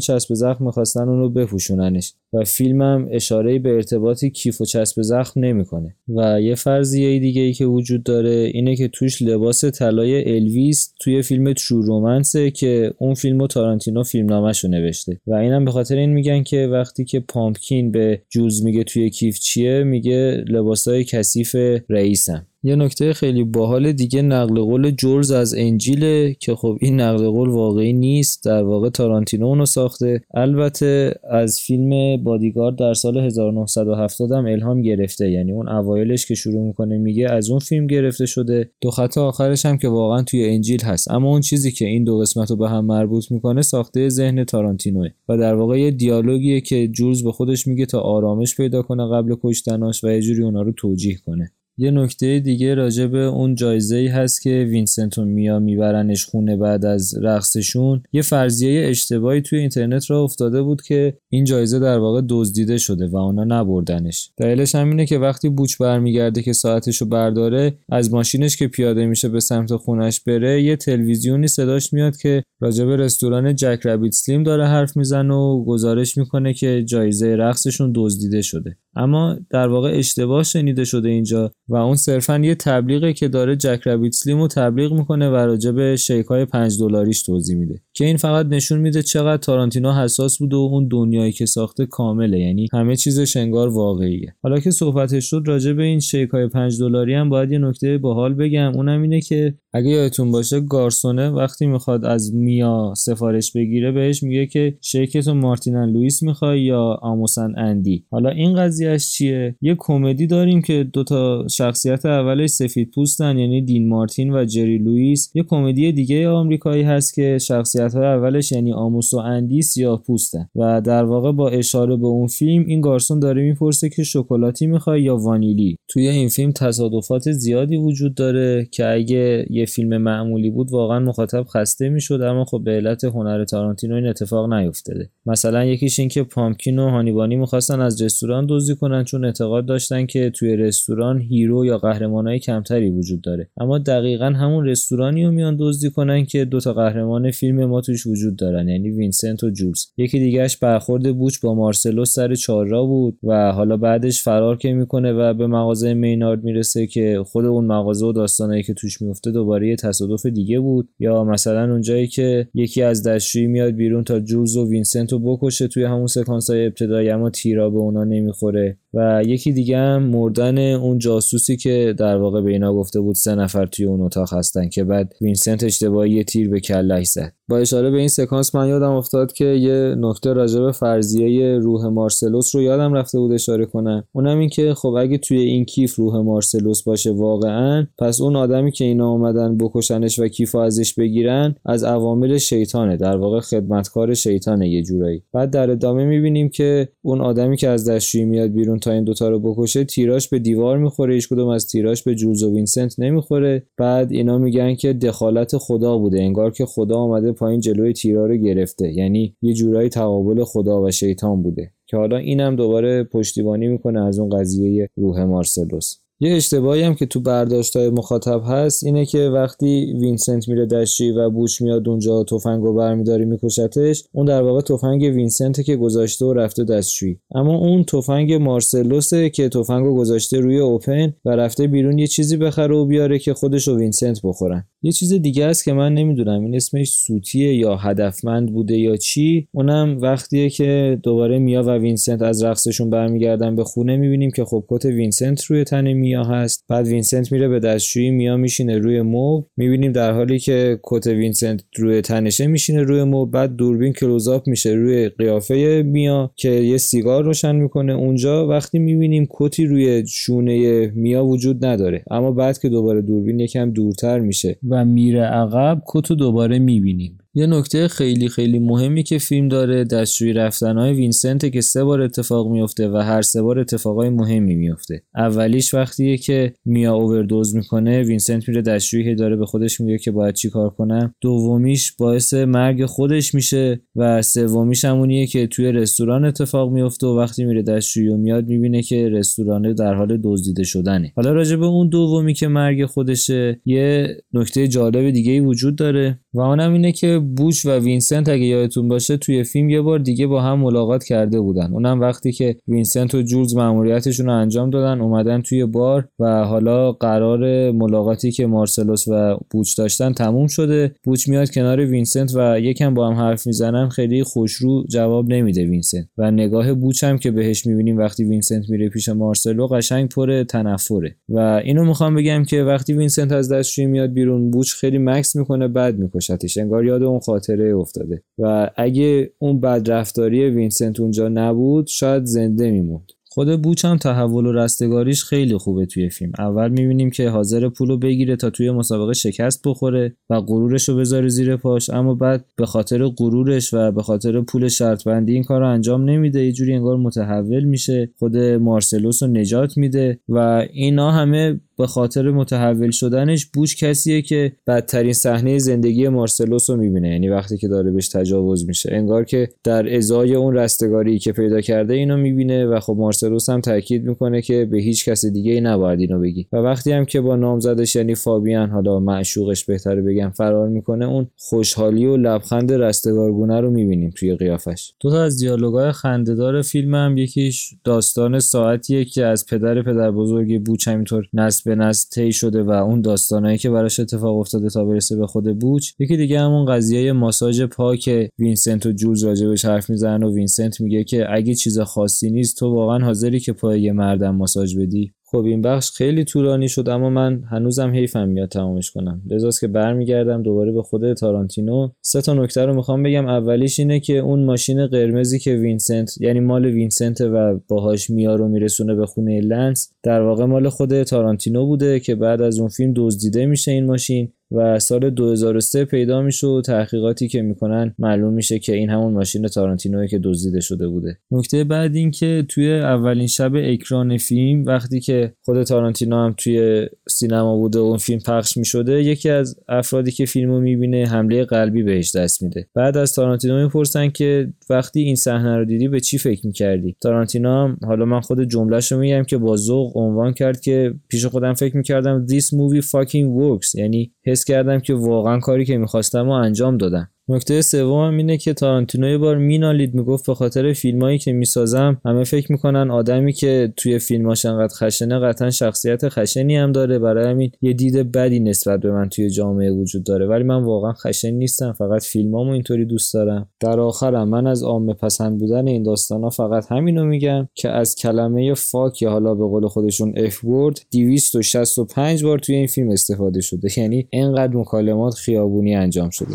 چسب 0.00 0.34
زخم 0.34 0.64
می‌خواستن 0.64 1.08
اون 1.08 1.18
رو 1.18 1.30
بپوشوننش. 1.30 2.14
و 2.32 2.44
فیلمم 2.44 3.08
اشاره 3.10 3.58
به 3.58 3.70
ارتباط 3.70 4.24
کیف 4.24 4.60
و 4.60 4.64
چسب 4.64 5.02
زخم 5.02 5.40
نمی‌کنه. 5.40 5.96
و 6.16 6.40
یه 6.40 6.54
فرضیه 6.54 7.18
دیگه 7.18 7.42
ای 7.42 7.52
که 7.52 7.66
وجود 7.66 8.02
داره 8.02 8.50
اینه 8.54 8.76
که 8.76 8.88
توش 8.88 9.22
لباس 9.22 9.64
طلای 9.64 10.36
الویس 10.36 10.94
توی 11.00 11.22
فیلم 11.22 11.52
True 11.52 11.82
Romance 11.82 12.41
ـه 12.41 12.50
که 12.50 12.92
اون 12.98 13.14
فیلمو 13.14 13.46
تارانتینو 13.46 14.02
فیلمنامه‌شو 14.02 14.68
نوشته. 14.68 15.20
و 15.26 15.34
اینم 15.34 15.64
به 15.64 15.70
خاطر 15.70 15.96
این 15.96 16.10
میگن 16.10 16.42
که 16.42 16.66
وقتی 16.66 17.04
که 17.04 17.20
پامپکین 17.20 17.92
به 17.92 18.22
جولز 18.30 18.64
میگه 18.64 18.84
توی 18.84 19.10
کیف 19.10 19.38
چیه 19.38 19.84
میگه 19.84 20.44
لباسای 20.48 21.04
کثیف 21.04 21.56
رئیسم. 21.88 22.46
یه 22.62 22.76
نکته 22.76 23.12
خیلی 23.12 23.44
باحال 23.44 23.92
دیگه 23.92 24.22
نقل 24.22 24.60
قول 24.60 24.90
جورز 24.90 25.30
از 25.30 25.54
انجیله 25.54 26.36
که 26.40 26.54
خب 26.54 26.78
این 26.80 27.00
نقل 27.00 27.28
قول 27.28 27.48
واقعی 27.48 27.92
نیست 27.92 28.44
در 28.44 28.62
واقع 28.62 28.88
تارانتینو 28.88 29.46
اونو 29.46 29.66
ساخته. 29.66 30.20
البته 30.34 31.14
از 31.30 31.60
فیلم 31.60 32.16
بادیگارد 32.24 32.76
در 32.76 32.94
سال 32.94 33.18
1970 33.18 34.32
هم 34.32 34.46
الهام 34.46 34.82
گرفته 34.82 35.30
یعنی 35.30 35.52
اون 35.52 35.68
اوایلش 35.68 36.26
که 36.26 36.34
شروع 36.34 36.66
می‌کنه 36.66 36.98
میگه 36.98 37.30
از 37.30 37.50
اون 37.50 37.58
فیلم 37.58 37.86
گرفته 37.86 38.26
شده. 38.26 38.70
دو 38.80 38.90
خط 38.90 39.18
آخرش 39.18 39.66
هم 39.66 39.78
که 39.78 39.88
واقعا 39.88 40.22
توی 40.22 40.48
انجیل 40.48 40.82
هست. 40.82 41.10
اما 41.10 41.30
اون 41.30 41.40
چیزی 41.40 41.72
که 41.72 41.86
این 41.86 42.04
دو 42.04 42.18
قسمت 42.18 42.50
رو 42.50 42.56
به 42.56 42.68
هم 42.68 42.84
مربوط 42.84 43.30
می‌کنه 43.30 43.62
ساخته 43.62 44.08
ذهن 44.08 44.44
تارانتینوه 44.44 45.08
و 45.28 45.38
در 45.38 45.54
واقع 45.54 45.80
یه 45.80 45.90
دیالوگیه 45.90 46.60
که 46.60 46.88
جورز 46.88 47.24
به 47.24 47.32
خودش 47.32 47.66
میگه 47.66 47.86
تا 47.86 48.00
آرامش 48.00 48.56
پیدا 48.56 48.82
کنه 48.82 49.08
قبل 49.12 49.34
کشتناش 49.42 50.04
و 50.04 50.08
یه 50.08 50.20
جوری 50.20 50.42
اونا 50.42 50.62
رو 50.62 50.72
توجیه 50.72 51.16
کنه. 51.26 51.52
یه 51.80 51.90
نکته 51.90 52.40
دیگه 52.40 52.74
راجع 52.74 53.06
به 53.06 53.18
اون 53.18 53.54
جایزه 53.54 53.96
ای 53.96 54.06
هست 54.06 54.42
که 54.42 54.66
وینسنت 54.70 55.18
و 55.18 55.24
میا 55.24 55.58
میبرنش 55.58 56.24
خونه 56.24 56.56
بعد 56.56 56.84
از 56.84 57.14
رقصشون. 57.22 58.02
یه 58.12 58.22
فرضیه 58.22 58.88
اشتباهی 58.88 59.42
توی 59.42 59.58
اینترنت 59.58 60.10
راه 60.10 60.22
افتاده 60.22 60.62
بود 60.62 60.82
که 60.82 61.14
این 61.28 61.44
جایزه 61.44 61.78
در 61.78 61.98
واقع 61.98 62.22
دزدیده 62.28 62.78
شده 62.78 63.06
و 63.06 63.16
اونا 63.16 63.44
نبردنش. 63.44 64.30
دلیلش 64.36 64.74
هم 64.74 64.88
اینه 64.88 65.06
که 65.06 65.18
وقتی 65.18 65.48
بوچ 65.48 65.76
برمیگرده 65.80 66.42
که 66.42 66.52
ساعتشو 66.52 67.06
برداره 67.06 67.74
از 67.88 68.12
ماشینش 68.12 68.56
که 68.56 68.68
پیاده 68.68 69.06
میشه 69.06 69.28
به 69.28 69.40
سمت 69.40 69.76
خونش 69.76 70.20
بره 70.20 70.62
یه 70.62 70.76
تلویزیونی 70.76 71.46
صداش 71.46 71.92
میاد 71.92 72.16
که 72.16 72.42
راجع 72.60 72.84
به 72.84 72.96
رستوران 72.96 73.54
جک 73.54 73.80
رابیت 73.82 74.12
اسلیم 74.12 74.42
داره 74.42 74.66
حرف 74.66 74.96
می‌زنه 74.96 75.34
و 75.34 75.64
گزارش 75.64 76.18
می‌کنه 76.18 76.54
که 76.54 76.84
جایزه 76.84 77.36
رقصشون 77.36 77.92
دزدیده 77.94 78.42
شده. 78.42 78.76
اما 78.98 79.36
در 79.50 79.68
واقع 79.68 79.90
اشتباه 79.90 80.42
شنیده 80.42 80.84
شده 80.84 81.08
اینجا 81.08 81.52
و 81.68 81.76
اون 81.76 81.96
صرفا 81.96 82.38
یه 82.38 82.54
تبلیغه 82.54 83.12
که 83.12 83.28
داره 83.28 83.56
جک 83.56 83.80
رابیت 83.84 84.12
اسلیم 84.12 84.40
رو 84.40 84.48
تبلیغ 84.48 84.92
می‌کنه 84.92 85.30
و 85.30 85.34
راجع 85.34 85.70
به 85.70 85.96
shake 85.96 86.26
های 86.26 86.44
5 86.44 86.78
دلاریش 86.80 87.22
توضیح 87.22 87.56
میده. 87.56 87.80
که 87.94 88.04
این 88.04 88.16
فقط 88.16 88.46
نشون 88.46 88.80
میده 88.80 89.02
چقدر 89.02 89.36
تارانتینو 89.36 89.92
حساس 89.92 90.38
بود 90.38 90.54
و 90.54 90.56
اون 90.56 90.88
دنیایی 90.88 91.32
که 91.32 91.46
ساخته 91.46 91.86
کامله 91.86 92.38
یعنی 92.38 92.68
همه 92.72 92.96
چیزش 92.96 93.36
انگار 93.36 93.68
واقعیه. 93.68 94.34
حالا 94.42 94.60
که 94.60 94.70
صحبتش 94.70 95.30
شد 95.30 95.42
راجع 95.46 95.72
به 95.72 95.82
این 95.82 96.00
شیک 96.00 96.30
های 96.30 96.48
5 96.48 96.80
دلاری 96.80 97.14
هم 97.14 97.28
باید 97.28 97.52
یه 97.52 97.58
نکته 97.58 97.98
باحال 97.98 98.34
بگم. 98.34 98.72
اونم 98.74 99.02
اینه 99.02 99.20
که 99.20 99.54
اگه 99.74 99.90
یادتون 99.90 100.32
باشه 100.32 100.60
گارسونه 100.60 101.30
وقتی 101.30 101.66
می‌خواد 101.66 102.04
از 102.04 102.34
میا 102.34 102.94
سفارش 102.96 103.52
بگیره 103.52 103.92
بهش 103.92 104.22
میگه 104.22 104.46
که 104.46 104.78
شیکتو 104.80 105.34
مارتینن 105.34 105.90
لوئیس 105.90 106.22
می‌خوای 106.22 106.62
یا 106.62 106.98
آموسن 107.02 107.52
اندی. 107.56 108.04
حالا 108.10 108.30
این 108.30 108.54
قضیهش 108.56 109.12
چیه؟ 109.12 109.56
یه 109.60 109.76
کمدی 109.78 110.26
داریم 110.26 110.62
که 110.62 110.84
دوتا 110.92 111.46
شخصیت 111.50 112.06
اولش 112.06 112.50
سفید 112.50 112.90
پوستن 112.94 113.38
یعنی 113.38 113.62
دین 113.62 113.88
مارتین 113.88 114.32
و 114.32 114.44
جری 114.44 114.78
لوئیس. 114.78 115.30
یه 115.34 115.42
کمدی 115.42 115.92
دیگه 115.92 116.28
آمریکایی 116.28 116.82
هست 116.82 117.14
که 117.14 117.38
شخصیت 117.38 117.94
های 117.94 118.06
اولش 118.06 118.52
یعنی 118.52 118.72
آموس 118.72 119.14
و 119.14 119.16
اندی 119.16 119.62
سیاه 119.62 120.02
پوستن. 120.02 120.48
و 120.56 120.80
در 120.80 121.04
واقع 121.04 121.32
با 121.32 121.48
اشاره 121.48 121.96
به 121.96 122.06
اون 122.06 122.26
فیلم 122.26 122.64
این 122.66 122.80
گارسون 122.80 123.20
داره 123.20 123.42
می‌پرسه 123.42 123.88
که 123.88 124.02
شکلاتی 124.02 124.66
می‌خوای 124.66 125.02
یا 125.02 125.16
وانیلی. 125.16 125.76
توی 125.88 126.08
این 126.08 126.28
فیلم 126.28 126.52
تصادفات 126.52 127.32
زیادی 127.32 127.76
وجود 127.76 128.14
داره 128.14 128.68
که 128.72 128.88
اگه 128.88 129.46
یه 129.58 129.66
فیلم 129.66 129.96
معمولی 129.96 130.50
بود 130.50 130.70
واقعا 130.70 131.00
مخاطب 131.00 131.42
خسته 131.42 131.88
می‌شد 131.88 132.22
اما 132.22 132.44
خب 132.44 132.60
به 132.64 132.70
علت 132.70 133.04
هنر 133.04 133.44
تارانتینو 133.44 133.94
این 133.94 134.06
اتفاق 134.06 134.52
نیفتاده. 134.52 135.10
مثلا 135.26 135.64
یکیش 135.64 135.98
این 135.98 136.08
که 136.08 136.22
پامپکین 136.22 136.78
و 136.78 136.88
هانیبانی 136.88 137.36
می‌خواستن 137.36 137.80
از 137.80 138.02
رستوران 138.02 138.46
دزدی 138.48 138.74
کنن 138.74 139.04
چون 139.04 139.24
اعتقاد 139.24 139.66
داشتن 139.66 140.06
که 140.06 140.30
توی 140.30 140.56
رستوران 140.56 141.20
hero 141.20 141.64
یا 141.64 141.78
قهرمانای 141.78 142.38
کمتری 142.38 142.90
وجود 142.90 143.20
داره. 143.20 143.48
اما 143.60 143.78
دقیقا 143.78 144.26
همون 144.26 144.66
رستورانی 144.66 145.24
رو 145.24 145.30
میان 145.30 145.56
دزدی 145.60 145.90
کنن 145.90 146.24
که 146.24 146.44
دوتا 146.44 146.72
قهرمان 146.72 147.30
فیلم 147.30 147.64
ما 147.64 147.80
توش 147.80 148.06
وجود 148.06 148.36
دارن 148.36 148.68
یعنی 148.68 148.90
وینسنت 148.90 149.44
و 149.44 149.50
جولز. 149.50 149.86
یکی 149.96 150.18
دیگهش 150.18 150.56
برخورد 150.56 151.16
بوچ 151.16 151.40
با 151.42 151.54
مارسلوس 151.54 152.04
سر 152.04 152.34
چهارراه 152.34 152.86
بود 152.86 153.18
و 153.22 153.52
حالا 153.52 153.76
بعدش 153.76 154.22
فرار 154.22 154.56
که 154.56 154.72
می‌کنه 154.72 155.12
و 155.12 155.34
به 155.34 155.46
مغازه 155.46 155.94
مینارد 155.94 156.44
می‌رسه 156.44 156.86
که 156.86 157.22
خود 157.26 157.44
اون 157.44 157.64
مغازه 157.64 158.06
و 158.06 158.12
داستانایی 158.12 158.62
که 158.62 158.74
توش 158.74 159.02
میفته 159.02 159.30
دوباره 159.48 159.76
تصادف 159.76 160.26
دیگه 160.26 160.60
بود. 160.60 160.88
یا 160.98 161.24
مثلا 161.24 161.72
اونجایی 161.72 162.06
که 162.06 162.48
یکی 162.54 162.82
از 162.82 163.02
دستشویی 163.02 163.46
میاد 163.46 163.70
بیرون 163.70 164.04
تا 164.04 164.20
جولز 164.20 164.56
و 164.56 164.68
وینسنت 164.68 165.12
رو 165.12 165.18
بکشه 165.18 165.68
توی 165.68 165.84
همون 165.84 166.06
سکانس 166.06 166.50
های 166.50 166.66
ابتدایی 166.66 167.10
اما 167.10 167.30
تیرا 167.30 167.70
به 167.70 167.78
اونا 167.78 168.04
نمی‌خوره. 168.04 168.78
و 168.94 169.22
یکی 169.26 169.52
دیگه 169.52 169.76
هم 169.76 170.02
مردن 170.02 170.58
اون 170.58 170.98
جاسوسی 170.98 171.56
که 171.56 171.94
در 171.98 172.16
واقع 172.16 172.40
به 172.40 172.50
اینا 172.50 172.74
گفته 172.74 173.00
بود 173.00 173.14
سه 173.14 173.34
نفر 173.34 173.66
توی 173.66 173.86
اون 173.86 174.00
اتاق 174.00 174.34
هستن 174.34 174.68
که 174.68 174.84
بعد 174.84 175.12
وینسنت 175.20 175.64
اشتباهی 175.64 176.10
یه 176.10 176.24
تیر 176.24 176.50
به 176.50 176.60
کلش 176.60 177.06
زد. 177.06 177.32
با 177.48 177.58
اشاره 177.58 177.90
به 177.90 177.98
این 177.98 178.08
سکانس 178.08 178.54
من 178.54 178.68
یادم 178.68 178.92
افتاد 178.92 179.32
که 179.32 179.44
یه 179.44 179.94
نکته 179.98 180.32
راجع 180.32 180.60
به 180.60 180.72
فرضیه 180.72 181.58
روح 181.58 181.86
مارسلوس 181.86 182.54
رو 182.54 182.62
یادم 182.62 182.92
رفته 182.92 183.18
بود 183.18 183.32
اشاره 183.32 183.66
کنم. 183.66 184.04
اونم 184.12 184.38
این 184.38 184.48
که 184.48 184.74
خب 184.74 184.88
اگه 184.88 185.18
توی 185.18 185.38
این 185.38 185.64
کیف 185.64 185.94
روح 185.94 186.16
مارسلوس 186.16 186.82
باشه 186.82 187.10
واقعا 187.10 187.86
پس 187.98 188.20
اون 188.20 188.36
آدمی 188.36 188.72
که 188.72 188.84
اینا 188.84 189.10
اومدن 189.10 189.58
بکشنش 189.58 190.18
و 190.18 190.28
کیف 190.28 190.54
ازش 190.54 190.94
بگیرن 190.94 191.54
از 191.64 191.84
عوامل 191.84 192.38
شیطانه. 192.38 192.96
در 192.96 193.16
واقع 193.16 193.40
خدمتکار 193.40 194.14
شیطانه 194.14 194.68
یه 194.68 194.82
جورایی. 194.82 195.22
بعد 195.32 195.50
در 195.50 195.70
ادامه 195.70 196.04
می‌بینیم 196.04 196.48
که 196.48 196.88
اون 197.02 197.20
آدمی 197.20 197.56
که 197.56 197.68
از 197.68 197.88
دستشویی 197.88 198.24
میاد 198.24 198.50
بیرون 198.50 198.78
این 198.92 199.04
دوتا 199.04 199.28
رو 199.28 199.38
بکشه 199.40 199.84
تیراش 199.84 200.28
به 200.28 200.38
دیوار 200.38 200.78
می‌خوره 200.78 201.14
هیچ 201.14 201.28
کدوم 201.28 201.48
از 201.48 201.66
تیراش 201.66 202.02
به 202.02 202.14
جولز 202.14 202.42
و 202.42 202.54
وینسنت 202.54 203.00
نمی‌خوره. 203.00 203.62
بعد 203.76 204.12
اینا 204.12 204.38
میگن 204.38 204.74
که 204.74 204.92
دخالت 204.92 205.56
خدا 205.56 205.98
بوده 205.98 206.20
انگار 206.20 206.50
که 206.50 206.66
خدا 206.66 206.96
آمده 206.96 207.32
پایین 207.32 207.60
جلوی 207.60 207.92
تیرا 207.92 208.26
رو 208.26 208.36
گرفته. 208.36 208.92
یعنی 208.92 209.36
یه 209.42 209.54
جورایی 209.54 209.88
تقابل 209.88 210.44
خدا 210.44 210.82
و 210.82 210.90
شیطان 210.90 211.42
بوده. 211.42 211.70
که 211.86 211.96
حالا 211.96 212.16
اینم 212.16 212.56
دوباره 212.56 213.04
پشتیبانی 213.04 213.68
می‌کنه 213.68 214.04
از 214.04 214.18
اون 214.18 214.28
قضیه 214.28 214.88
روح 214.96 215.24
مارسلوس. 215.24 215.96
یه 216.20 216.36
اشتباهی 216.36 216.82
هم 216.82 216.94
که 216.94 217.06
تو 217.06 217.20
برداشت 217.20 217.76
های 217.76 217.90
مخاطب 217.90 218.42
هست 218.46 218.84
اینه 218.84 219.06
که 219.06 219.18
وقتی 219.18 219.96
وینسنت 220.00 220.48
میره 220.48 220.66
دستشویی 220.66 221.10
و 221.10 221.30
بوچ 221.30 221.62
میاد 221.62 221.88
اونجا 221.88 222.24
تفنگ 222.24 222.62
رو 222.62 222.74
برمیداره 222.74 223.24
میکشتش 223.24 224.04
اون 224.12 224.26
در 224.26 224.42
واقع 224.42 224.60
تفنگ 224.60 225.02
وینسنت 225.02 225.60
که 225.60 225.76
گذاشته 225.76 226.24
و 226.24 226.32
رفته 226.32 226.64
دستشویی. 226.64 227.20
اما 227.34 227.56
اون 227.56 227.84
تفنگ 227.84 228.32
مارسلوسه 228.32 229.30
که 229.30 229.48
تفنگ 229.48 229.96
گذاشته 229.96 230.40
روی 230.40 230.58
open 230.58 231.14
و 231.24 231.30
رفته 231.30 231.66
بیرون 231.66 231.98
یه 231.98 232.06
چیزی 232.06 232.36
بخره 232.36 232.74
و 232.74 232.84
بیاره 232.84 233.18
که 233.18 233.34
خودش 233.34 233.68
و 233.68 233.76
وینسنت 233.76 234.20
بخورن. 234.24 234.64
یه 234.82 234.92
چیز 234.92 235.12
دیگه 235.12 235.44
است 235.44 235.64
که 235.64 235.72
من 235.72 235.94
نمی‌دونم 235.94 236.44
این 236.44 236.56
اسمش 236.56 236.92
سوتیه 236.92 237.54
یا 237.54 237.76
هدفمند 237.76 238.52
بوده 238.52 238.76
یا 238.76 238.96
چی؟ 238.96 239.48
اونم 239.52 239.98
وقتیه 240.00 240.50
که 240.50 241.00
دوباره 241.02 241.38
میا 241.38 241.62
و 241.62 241.70
وینسنت 241.70 242.22
از 242.22 242.44
رقصشون 242.44 242.90
برمیگردن 242.90 243.56
به 243.56 243.64
خونه. 243.64 243.96
می‌بینیم 243.96 244.30
که 244.30 244.44
خب 244.44 244.64
کت 244.68 244.84
وینسنت 244.84 245.44
روی 245.44 245.64
تن 245.64 245.92
میا 245.92 246.24
هست. 246.24 246.64
بعد 246.68 246.86
وینسنت 246.86 247.32
میره 247.32 247.48
به 247.48 247.60
دستشویی 247.60 248.10
میا 248.10 248.36
میشینه 248.36 248.78
روی 248.78 249.02
مبل 249.02 249.42
می‌بینیم 249.56 249.92
در 249.92 250.12
حالی 250.12 250.38
که 250.38 250.80
کت 250.82 251.06
وینسنت 251.06 251.64
روی 251.76 252.00
تنشه 252.00 252.46
میشینه 252.46 252.82
روی 252.82 253.04
مبل 253.04 253.30
بعد 253.30 253.56
دوربین 253.56 253.92
close-up 253.92 254.48
میشه 254.48 254.70
روی 254.70 255.08
قیافه 255.08 255.82
میا 255.86 256.30
که 256.36 256.50
یه 256.50 256.76
سیگار 256.76 257.24
روشن 257.24 257.56
می‌کنه 257.56 257.92
اونجا. 257.92 258.48
وقتی 258.48 258.78
می‌بینیم 258.78 259.26
کتی 259.30 259.66
روی 259.66 260.04
شونه 260.06 260.86
میا 260.86 261.24
وجود 261.24 261.64
نداره. 261.64 262.02
اما 262.10 262.32
بعد 262.32 262.58
که 262.58 262.68
دوباره 262.68 263.02
دوربین 263.02 263.40
یکم 263.40 263.70
دورتر 263.70 264.18
میشه 264.18 264.56
و 264.70 264.84
میره 264.84 265.22
عقب 265.22 265.82
کتو 265.86 266.14
دوباره 266.14 266.58
می‌بینیم. 266.58 267.17
یه 267.38 267.46
نکته 267.46 267.88
خیلی 267.88 268.28
خیلی 268.28 268.58
مهمی 268.58 269.02
که 269.02 269.18
فیلم 269.18 269.48
داره 269.48 269.84
دستشویی 269.84 270.32
رفتنهای 270.32 270.92
وینسنت 270.92 271.52
که 271.52 271.60
سه 271.60 271.84
بار 271.84 272.00
اتفاق 272.00 272.50
میفته 272.50 272.88
و 272.88 272.96
هر 272.96 273.22
سه 273.22 273.42
بار 273.42 273.58
اتفاقای 273.58 274.10
مهمی 274.10 274.54
میفته 274.54 275.02
اولیش 275.14 275.74
وقتیه 275.74 276.16
که 276.16 276.54
میا 276.64 276.94
اووردوز 276.94 277.56
می‌کنه 277.56 278.02
وینسنت 278.02 278.48
میره 278.48 278.62
دستشویی 278.62 279.14
داره 279.14 279.36
به 279.36 279.46
خودش 279.46 279.80
میگه 279.80 279.98
که 279.98 280.10
باید 280.10 280.34
چی 280.34 280.50
کار 280.50 280.70
کنم. 280.70 281.14
دومیش 281.20 281.92
باعث 281.92 282.34
مرگ 282.34 282.84
خودش 282.84 283.34
میشه 283.34 283.80
و 283.96 284.22
سومیش 284.22 284.84
همونیه 284.84 285.26
که 285.26 285.46
توی 285.46 285.72
رستوران 285.72 286.24
اتفاق 286.24 286.72
میفته 286.72 287.06
و 287.06 287.18
وقتی 287.18 287.44
میره 287.44 287.62
دستشویی 287.62 288.08
و 288.08 288.16
میاد 288.16 288.46
می‌بینه 288.46 288.82
که 288.82 289.08
رستوران 289.08 289.74
در 289.74 289.94
حال 289.94 290.20
دزدیده 290.24 290.64
شدنه. 290.64 291.12
حالا 291.16 291.32
راجع 291.32 291.56
به 291.56 291.66
اون 291.66 291.88
دومی 291.88 292.34
که 292.34 292.48
مرگ 292.48 292.84
خودشه 292.84 293.60
یه 293.64 294.16
نکته 294.34 294.68
جالب 294.68 295.10
دیگه 295.10 295.40
وجود 295.40 295.76
داره 295.76 296.20
و 296.34 296.40
اونم 296.40 296.72
اینه 296.72 296.92
که 296.92 297.27
بوچ 297.36 297.66
و 297.66 297.78
وینسنت 297.78 298.28
اگه 298.28 298.44
یادتون 298.44 298.88
باشه 298.88 299.16
توی 299.16 299.44
فیلم 299.44 299.68
یه 299.68 299.80
بار 299.80 299.98
دیگه 299.98 300.26
با 300.26 300.42
هم 300.42 300.58
ملاقات 300.58 301.04
کرده 301.04 301.40
بودن. 301.40 301.72
اونم 301.72 302.00
وقتی 302.00 302.32
که 302.32 302.56
وینسنت 302.68 303.14
و 303.14 303.22
جولز 303.22 303.56
مأموریتشون 303.56 304.26
رو 304.26 304.32
انجام 304.32 304.70
دادن 304.70 305.00
اومدن 305.00 305.42
توی 305.42 305.66
بار 305.66 306.08
و 306.18 306.44
حالا 306.44 306.92
قرار 306.92 307.70
ملاقاتی 307.70 308.32
که 308.32 308.46
مارسلوس 308.46 309.04
و 309.08 309.38
بوچ 309.50 309.78
داشتن 309.78 310.12
تموم 310.12 310.46
شده. 310.46 310.92
بوچ 311.04 311.28
میاد 311.28 311.50
کنار 311.50 311.80
وینسنت 311.80 312.32
و 312.34 312.60
یکم 312.60 312.94
با 312.94 313.08
هم 313.08 313.14
حرف 313.14 313.46
می‌زنن 313.46 313.88
خیلی 313.88 314.22
خوشرو 314.22 314.84
جواب 314.88 315.32
نمیده 315.32 315.64
وینسنت. 315.64 316.08
و 316.18 316.30
نگاه 316.30 316.74
بوچ 316.74 317.04
هم 317.04 317.18
که 317.18 317.30
بهش 317.30 317.66
می‌بینیم 317.66 317.98
وقتی 317.98 318.24
وینسنت 318.24 318.70
میره 318.70 318.88
پیش 318.88 319.08
مارسلوس 319.08 319.66
قشنگ 319.66 320.08
پر 320.08 320.42
تنفره. 320.42 321.16
و 321.28 321.38
اینو 321.64 321.84
می‌خوام 321.84 322.14
بگم 322.14 322.44
که 322.44 322.62
وقتی 322.62 322.92
وینسنت 322.92 323.32
از 323.32 323.52
دستشویی 323.52 323.86
میاد 323.86 324.12
بیرون 324.12 324.50
بوچ 324.50 324.72
خیلی 324.72 324.98
مکث 324.98 325.36
می‌کنه 325.36 325.68
بعد 325.68 325.98
میکشتش. 325.98 326.58
انگار 326.58 326.84
یاد 326.84 327.02
اون 327.08 327.20
خاطره 327.20 327.76
افتاده. 327.76 328.22
و 328.38 328.70
اگه 328.76 329.30
اون 329.38 329.60
بدرفتاری 329.60 330.44
وینسنت 330.50 331.00
اونجا 331.00 331.28
نبود 331.28 331.86
شاید 331.86 332.24
زنده 332.24 332.70
میموند. 332.70 333.12
خود 333.30 333.62
بوچ 333.62 333.84
هم 333.84 333.96
تحول 333.96 334.46
و 334.46 334.52
رستگاریش 334.52 335.24
خیلی 335.24 335.56
خوبه 335.56 335.86
توی 335.86 336.10
فیلم. 336.10 336.32
اول 336.38 336.68
می‌بینیم 336.68 337.10
که 337.10 337.28
حاضره 337.28 337.68
پولو 337.68 337.98
بگیره 337.98 338.36
تا 338.36 338.50
توی 338.50 338.70
مسابقه 338.70 339.12
شکست 339.12 339.62
بخوره 339.64 340.16
و 340.30 340.40
غرورش 340.40 340.88
رو 340.88 340.96
بذاره 340.96 341.28
زیر 341.28 341.56
پاش 341.56 341.90
اما 341.90 342.14
بعد 342.14 342.44
به 342.56 342.66
خاطر 342.66 343.06
غرورش 343.08 343.74
و 343.74 343.92
به 343.92 344.02
خاطر 344.02 344.40
پول 344.40 344.68
شرط 344.68 345.04
بندی 345.04 345.32
این 345.32 345.44
کار 345.44 345.60
رو 345.60 345.68
انجام 345.68 346.04
نمیده. 346.04 346.44
یه 346.44 346.52
جوری 346.52 346.74
انگار 346.74 346.96
متحول 346.96 347.64
میشه 347.64 348.10
خود 348.18 348.36
مارسلوس 348.36 349.22
رو 349.22 349.28
نجات 349.28 349.76
میده 349.76 350.20
و 350.28 350.66
اینا 350.72 351.10
همه 351.10 351.60
به 351.78 351.86
خاطر 351.86 352.30
متحول 352.30 352.90
شدنش 352.90 353.46
بوچ 353.46 353.76
کسیه 353.76 354.22
که 354.22 354.52
بدترین 354.66 355.12
صحنه 355.12 355.58
زندگی 355.58 356.08
مارسلوس 356.08 356.70
رو 356.70 356.76
می‌بینه. 356.76 357.08
یعنی 357.08 357.28
وقتی 357.28 357.56
که 357.58 357.68
داره 357.68 357.90
بهش 357.90 358.08
تجاوز 358.08 358.68
میشه. 358.68 358.90
انگار 358.92 359.24
که 359.24 359.48
در 359.64 359.96
ازای 359.96 360.34
اون 360.34 360.54
رستگاری 360.54 361.18
که 361.18 361.32
پیدا 361.32 361.60
کرده 361.60 361.94
اینو 361.94 362.16
می‌بینه 362.16 362.66
و 362.66 362.80
خب 362.80 362.96
مارسلوس 362.98 363.50
هم 363.50 363.60
تاکید 363.60 364.04
می‌کنه 364.04 364.42
که 364.42 364.64
به 364.64 364.78
هیچ 364.78 365.08
کس 365.08 365.26
دیگه 365.26 365.52
ای 365.52 365.60
نباید 365.60 366.00
اینو 366.00 366.20
بگی. 366.20 366.46
و 366.52 366.56
وقتی 366.56 366.92
هم 366.92 367.04
که 367.04 367.20
با 367.20 367.36
نامزدش 367.36 367.96
یعنی 367.96 368.14
فابیان 368.14 368.70
حالا 368.70 369.00
معشوقش 369.00 369.64
بهتره 369.64 370.02
بگم 370.02 370.30
فرار 370.30 370.68
می‌کنه 370.68 371.04
اون 371.04 371.26
خوشحالی 371.36 372.06
و 372.06 372.16
لبخند 372.16 372.72
رستگارگونه 372.72 373.60
رو 373.60 373.70
می‌بینیم 373.70 374.10
توی 374.16 374.34
قیافش. 374.34 374.92
دو 375.00 375.10
تا 375.10 375.22
از 375.22 375.38
دیالوگای 375.38 375.92
خندهدار 375.92 376.62
فیلم 376.62 376.94
هم 376.94 377.16
یکیش 377.16 377.74
داستان 377.84 378.38
ساعتیه 378.38 379.04
که 379.04 379.24
از 379.24 379.46
پدر 379.46 379.82
پدر 379.82 380.10
بزرگ 380.10 380.62
بوچ 380.62 380.88
همینطور 380.88 381.24
نسل 381.32 381.67
به 381.68 381.74
نسل 381.74 382.08
طی 382.10 382.32
شده 382.32 382.62
و 382.62 382.70
اون 382.70 383.00
داستانایی 383.00 383.58
که 383.58 383.70
براش 383.70 384.00
اتفاق 384.00 384.36
افتاده 384.38 384.68
تا 384.68 384.84
برسه 384.84 385.16
به 385.16 385.26
خود 385.26 385.58
بوچ 385.58 385.92
یکی 385.98 386.16
دیگه 386.16 386.40
همون 386.40 386.66
قضیه 386.66 387.12
ماساژ 387.12 387.62
پا 387.62 387.96
که 387.96 388.30
وینسنت 388.38 388.86
و 388.86 388.92
جولز 388.92 389.24
راجبش 389.24 389.64
حرف 389.64 389.90
می‌زنن 389.90 390.22
و 390.22 390.34
وینسنت 390.34 390.80
میگه 390.80 391.04
که 391.04 391.26
اگه 391.30 391.54
چیز 391.54 391.80
خاصی 391.80 392.30
نیست 392.30 392.58
تو 392.58 392.74
واقعا 392.74 392.98
حاضری 392.98 393.40
که 393.40 393.52
پای 393.52 393.82
یه 393.82 393.92
مردم 393.92 394.36
ماساژ 394.36 394.76
بدی؟ 394.76 395.12
خب 395.30 395.44
این 395.44 395.62
بخش 395.62 395.90
خیلی 395.90 396.24
طولانی 396.24 396.68
شد 396.68 396.88
اما 396.88 397.10
من 397.10 397.42
هنوزم 397.50 397.90
حیفم 397.90 398.28
میاد 398.28 398.48
تمامش 398.48 398.90
کنم. 398.90 399.22
لذاست 399.26 399.60
که 399.60 399.66
برمیگردم 399.66 400.42
دوباره 400.42 400.72
به 400.72 400.82
خود 400.82 401.12
تارانتینو. 401.12 401.88
سه 402.00 402.20
تا 402.20 402.34
نکته 402.34 402.64
رو 402.64 402.74
می‌خوام 402.74 403.02
بگم. 403.02 403.26
اولیش 403.26 403.78
اینه 403.78 404.00
که 404.00 404.18
اون 404.18 404.44
ماشین 404.44 404.86
قرمزی 404.86 405.38
که 405.38 405.54
وینسنت 405.54 406.20
یعنی 406.20 406.40
مال 406.40 406.64
وینسنت 406.64 407.20
و 407.20 407.60
باهاش 407.68 408.10
میا 408.10 408.40
رو 408.40 408.48
میرسونه 408.48 408.94
به 408.94 409.06
خونه 409.06 409.40
لنس 409.40 409.92
در 410.02 410.22
واقع 410.22 410.44
مال 410.44 410.68
خود 410.68 411.02
تارانتینو 411.02 411.66
بوده 411.66 412.00
که 412.00 412.14
بعد 412.14 412.42
از 412.42 412.58
اون 412.58 412.68
فیلم 412.68 412.92
دزدیده 412.96 413.46
میشه 413.46 413.70
این 413.72 413.86
ماشین. 413.86 414.32
و 414.50 414.78
سال 414.78 415.10
2003 415.10 415.84
پیدا 415.84 416.22
میشه 416.22 416.46
و 416.46 416.60
تحقیقاتی 416.60 417.28
که 417.28 417.42
می‌کنن 417.42 417.94
معلوم 417.98 418.34
میشه 418.34 418.58
که 418.58 418.74
این 418.74 418.90
همون 418.90 419.12
ماشین 419.12 419.48
تارانتینوی 419.48 420.08
که 420.08 420.18
دزدیده 420.18 420.60
شده 420.60 420.88
بوده. 420.88 421.18
نکته 421.30 421.64
بعد 421.64 421.94
این 421.94 422.10
که 422.10 422.44
توی 422.48 422.72
اولین 422.72 423.26
شب 423.26 423.52
اکران 423.54 424.16
فیلم 424.16 424.64
وقتی 424.64 425.00
که 425.00 425.32
خود 425.44 425.62
تارانتینو 425.62 426.16
هم 426.16 426.34
توی 426.38 426.86
سینما 427.08 427.56
بوده 427.56 427.78
و 427.78 427.82
اون 427.82 427.96
فیلم 427.96 428.20
پخش 428.26 428.56
می‌شده 428.56 429.02
یکی 429.02 429.30
از 429.30 429.60
افرادی 429.68 430.10
که 430.10 430.26
فیلمو 430.26 430.60
می‌بینه 430.60 431.06
حمله 431.06 431.44
قلبی 431.44 431.82
بهش 431.82 432.16
دست 432.16 432.42
میده. 432.42 432.68
بعد 432.74 432.96
از 432.96 433.14
تارانتینو 433.14 433.62
می‌پرسن 433.62 434.10
که 434.10 434.52
وقتی 434.70 435.00
این 435.00 435.16
صحنه 435.16 435.56
رو 435.56 435.64
دیدی 435.64 435.88
به 435.88 436.00
چی 436.00 436.18
فکر 436.18 436.46
می‌کردی؟ 436.46 436.96
تارانتینو 437.00 437.48
هم 437.48 437.78
حالا 437.84 438.04
من 438.04 438.20
خود 438.20 438.44
جملهش 438.44 438.92
رو 438.92 438.98
میگم 438.98 439.24
که 439.24 439.38
با 439.38 439.56
ذوق 439.56 439.96
عنوان 439.96 440.32
کرد 440.32 440.60
که 440.60 440.94
پیش 441.08 441.26
خودم 441.26 441.54
فکر 441.54 441.76
می‌کردم 441.76 442.26
this 442.26 442.44
movie 442.44 442.84
fucking 442.84 443.26
works 443.40 443.74
یعنی 443.74 444.12
حس 444.38 444.44
کردم 444.44 444.80
که 444.80 444.94
واقعا 444.94 445.38
کاری 445.38 445.64
که 445.64 445.78
می‌خواستم 445.78 446.28
و 446.28 446.30
انجام 446.30 446.76
دادم. 446.76 447.10
نکته 447.30 447.62
سومم 447.62 448.16
اینه 448.16 448.36
که 448.36 448.54
تارانتینو 448.54 449.08
یه 449.08 449.18
بار 449.18 449.36
مینالید 449.36 449.94
می‌گفت 449.94 450.26
به 450.26 450.34
خاطر 450.34 450.72
فیلمایی 450.72 451.18
که 451.18 451.32
می‌سازم 451.32 452.00
همه 452.04 452.24
فکر 452.24 452.52
می‌کنن 452.52 452.90
آدمی 452.90 453.32
که 453.32 453.72
توی 453.76 453.98
فیلماش 453.98 454.46
انقدر 454.46 454.74
خشنه 454.74 455.18
قطعا 455.18 455.50
شخصیت 455.50 456.08
خشنی 456.08 456.56
هم 456.56 456.72
داره. 456.72 456.98
برای 456.98 457.30
همین 457.30 457.50
یه 457.62 457.72
دید 457.72 458.12
بدی 458.12 458.40
نسبت 458.40 458.80
به 458.80 458.92
من 458.92 459.08
توی 459.08 459.30
جامعه 459.30 459.70
وجود 459.70 460.04
داره. 460.04 460.26
ولی 460.26 460.44
من 460.44 460.64
واقعا 460.64 460.92
خشن 460.92 461.30
نیستم 461.30 461.72
فقط 461.72 462.02
فیلمامو 462.04 462.50
اینطوری 462.52 462.84
دوست 462.84 463.14
دارم. 463.14 463.48
در 463.60 463.80
آخرم 463.80 464.28
من 464.28 464.46
از 464.46 464.62
عامه 464.62 464.94
پسند 464.94 465.38
بودن 465.38 465.68
این 465.68 465.82
داستانا 465.82 466.30
فقط 466.30 466.72
همینو 466.72 467.04
میگم 467.04 467.48
که 467.54 467.68
از 467.68 467.94
کلمه 467.94 468.54
فاک 468.54 469.02
یا 469.02 469.10
حالا 469.10 469.34
به 469.34 469.44
قول 469.44 469.68
خودشون 469.68 470.14
اف 470.16 470.44
ورد 470.44 470.80
265 470.92 472.24
بار 472.24 472.38
توی 472.38 472.54
این 472.54 472.66
فیلم 472.66 472.90
استفاده 472.90 473.40
شده. 473.40 473.78
یعنی 473.78 474.08
اینقدر 474.10 474.56
مکالمات 474.56 475.14
خیابونی 475.14 475.74
انجام 475.74 476.10
شده. 476.10 476.28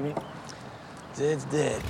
Baby. 0.00 0.14
Dead's 1.16 1.44
dead. 1.46 1.82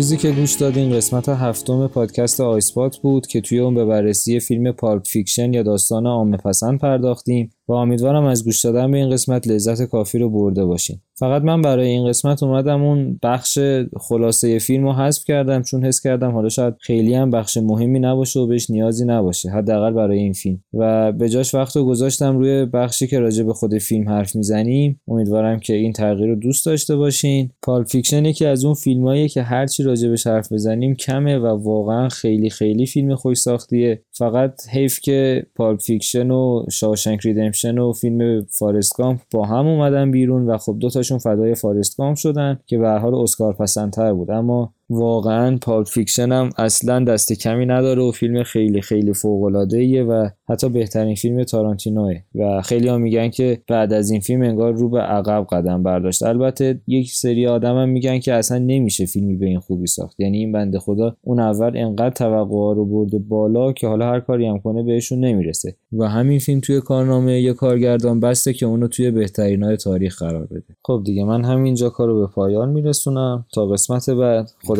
چیزی 0.00 0.16
که 0.16 0.30
گوش 0.30 0.54
دادین 0.54 0.92
قسمت 0.92 1.28
هفتم 1.28 1.86
پادکست 1.86 2.40
آیسپات 2.40 2.96
بود 2.96 3.26
که 3.26 3.40
توی 3.40 3.58
اون 3.58 3.74
به 3.74 3.84
بررسی 3.84 4.40
فیلم 4.40 4.72
Pulp 4.72 5.06
Fiction 5.06 5.52
یا 5.52 5.62
داستان 5.62 6.06
عامه 6.06 6.36
پسند 6.36 6.78
پرداختیم 6.78 7.50
و 7.68 7.72
امیدوارم 7.72 8.24
از 8.24 8.44
گوش 8.44 8.64
دادن 8.64 8.90
به 8.90 8.98
این 8.98 9.10
قسمت 9.10 9.48
لذت 9.48 9.82
کافی 9.82 10.18
رو 10.18 10.30
برده 10.30 10.64
باشین. 10.64 11.00
فقط 11.20 11.42
من 11.42 11.62
برای 11.62 11.88
این 11.88 12.08
قسمت 12.08 12.42
اومدم 12.42 12.82
اون 12.82 13.18
بخش 13.22 13.58
خلاصه 14.00 14.58
فیلم 14.58 14.84
رو 14.84 14.92
حذف 14.92 15.24
کردم 15.24 15.62
چون 15.62 15.84
حس 15.84 16.00
کردم 16.00 16.30
حالا 16.30 16.48
شاید 16.48 16.74
خیلی 16.80 17.14
هم 17.14 17.30
بخش 17.30 17.56
مهمی 17.56 17.98
نباشه 17.98 18.40
و 18.40 18.46
بهش 18.46 18.70
نیازی 18.70 19.04
نباشه 19.04 19.50
حداقل 19.50 19.92
برای 19.92 20.18
این 20.18 20.32
فیلم. 20.32 20.62
و 20.74 21.12
به 21.12 21.28
جاش 21.28 21.54
وقت 21.54 21.76
رو 21.76 21.84
گذاشتم 21.84 22.38
روی 22.38 22.66
بخشی 22.66 23.06
که 23.06 23.18
راجع 23.18 23.44
به 23.44 23.52
خود 23.52 23.78
فیلم 23.78 24.08
حرف 24.08 24.36
می‌زنیم. 24.36 25.00
امیدوارم 25.08 25.60
که 25.60 25.74
این 25.74 25.92
تغییر 25.92 26.28
رو 26.28 26.34
دوست 26.34 26.66
داشته 26.66 26.96
باشین. 26.96 27.50
Pulp 27.62 27.84
Fiction 27.84 28.24
یکی 28.24 28.46
از 28.46 28.64
اون 28.64 28.74
فیلمایی 28.74 29.28
که 29.28 29.42
هرچی 29.42 29.82
راجع 29.82 30.08
بهش 30.08 30.26
حرف 30.26 30.52
بزنیم 30.52 30.94
کمه 30.94 31.38
و 31.38 31.46
واقعا 31.46 32.08
خیلی 32.08 32.50
خیلی 32.50 32.86
فیلم 32.86 33.14
خوش 33.14 33.38
ساختیه. 33.38 34.02
فقط 34.20 34.68
حیف 34.68 35.00
که 35.00 35.46
Pulp 35.54 35.76
Fiction 35.76 36.30
و 36.30 36.64
Shawshank 36.70 37.20
Redemption 37.20 37.78
و 37.78 37.92
فیلم 37.92 38.46
Forrest 38.50 38.96
Gump 38.96 39.20
با 39.30 39.46
هم 39.46 39.66
اومدن 39.66 40.10
بیرون 40.10 40.46
و 40.46 40.58
خب 40.58 40.76
دو 40.80 40.90
تاشون 40.90 41.18
فدای 41.18 41.54
Forrest 41.54 41.96
Gump 41.96 42.16
شدن 42.16 42.58
که 42.66 42.78
به 42.78 42.84
هر 42.84 42.90
حال 42.90 43.14
اسکار 43.14 43.52
پسندتر 43.52 44.12
بود. 44.12 44.30
اما 44.30 44.74
واقعا 44.90 45.58
Pulp 45.62 45.86
Fiction 45.86 46.32
هم 46.32 46.50
اصلا 46.58 47.04
دست 47.04 47.32
کمی 47.32 47.66
نداره 47.66 48.02
و 48.02 48.10
فیلم 48.10 48.42
خیلی 48.42 48.80
خیلی 48.80 49.12
فوق 49.12 49.42
العاده 49.42 50.04
و 50.04 50.28
حتی 50.48 50.68
بهترین 50.68 51.14
فیلم 51.14 51.44
تارانتینوه 51.44 52.14
و 52.34 52.62
خیلی 52.62 52.88
ها 52.88 52.98
میگن 52.98 53.28
که 53.28 53.62
بعد 53.68 53.92
از 53.92 54.10
این 54.10 54.20
فیلم 54.20 54.42
انگار 54.42 54.72
رو 54.72 54.88
به 54.88 55.00
عقب 55.00 55.46
قدم 55.50 55.82
برداشت. 55.82 56.22
البته 56.22 56.80
یک 56.86 57.12
سری 57.12 57.46
آدم 57.46 57.76
هم 57.76 57.88
میگن 57.88 58.18
که 58.18 58.34
اصلا 58.34 58.58
نمیشه 58.58 59.06
فیلمی 59.06 59.36
به 59.36 59.46
این 59.46 59.58
خوبی 59.60 59.86
ساخت. 59.86 60.20
یعنی 60.20 60.38
این 60.38 60.52
بنده 60.52 60.78
خدا 60.78 61.16
اون 61.22 61.40
اول 61.40 61.76
انقدر 61.76 62.10
توقع 62.10 62.74
رو 62.74 62.84
برده 62.84 63.18
بالا 63.18 63.72
که 63.72 63.86
حالا 63.86 64.08
هر 64.08 64.20
کاری 64.20 64.46
هم 64.46 64.58
کنه 64.58 64.82
بهشون 64.82 65.20
نمی‌رسه. 65.20 65.76
و 65.92 66.08
همین 66.08 66.38
فیلم 66.38 66.60
توی 66.60 66.80
کارنامه 66.80 67.40
یه 67.40 67.52
کارگردان 67.52 68.20
بسته 68.20 68.52
که 68.52 68.66
اونو 68.66 68.88
توی 68.88 69.10
بهترین 69.10 69.62
های 69.62 69.76
تاریخ 69.76 70.18
قرار 70.18 70.46
بده. 70.46 70.76
خب 70.84 71.02
دیگه 71.04 71.24
من 71.24 71.44
همینجا 71.44 71.90
کارو 71.90 72.20
به 72.20 72.26
پایان 72.26 72.68
میرسونم. 72.68 73.44
تا 73.54 73.66
قسمت 73.66 74.10
بعد. 74.10 74.50
خدا 74.64 74.79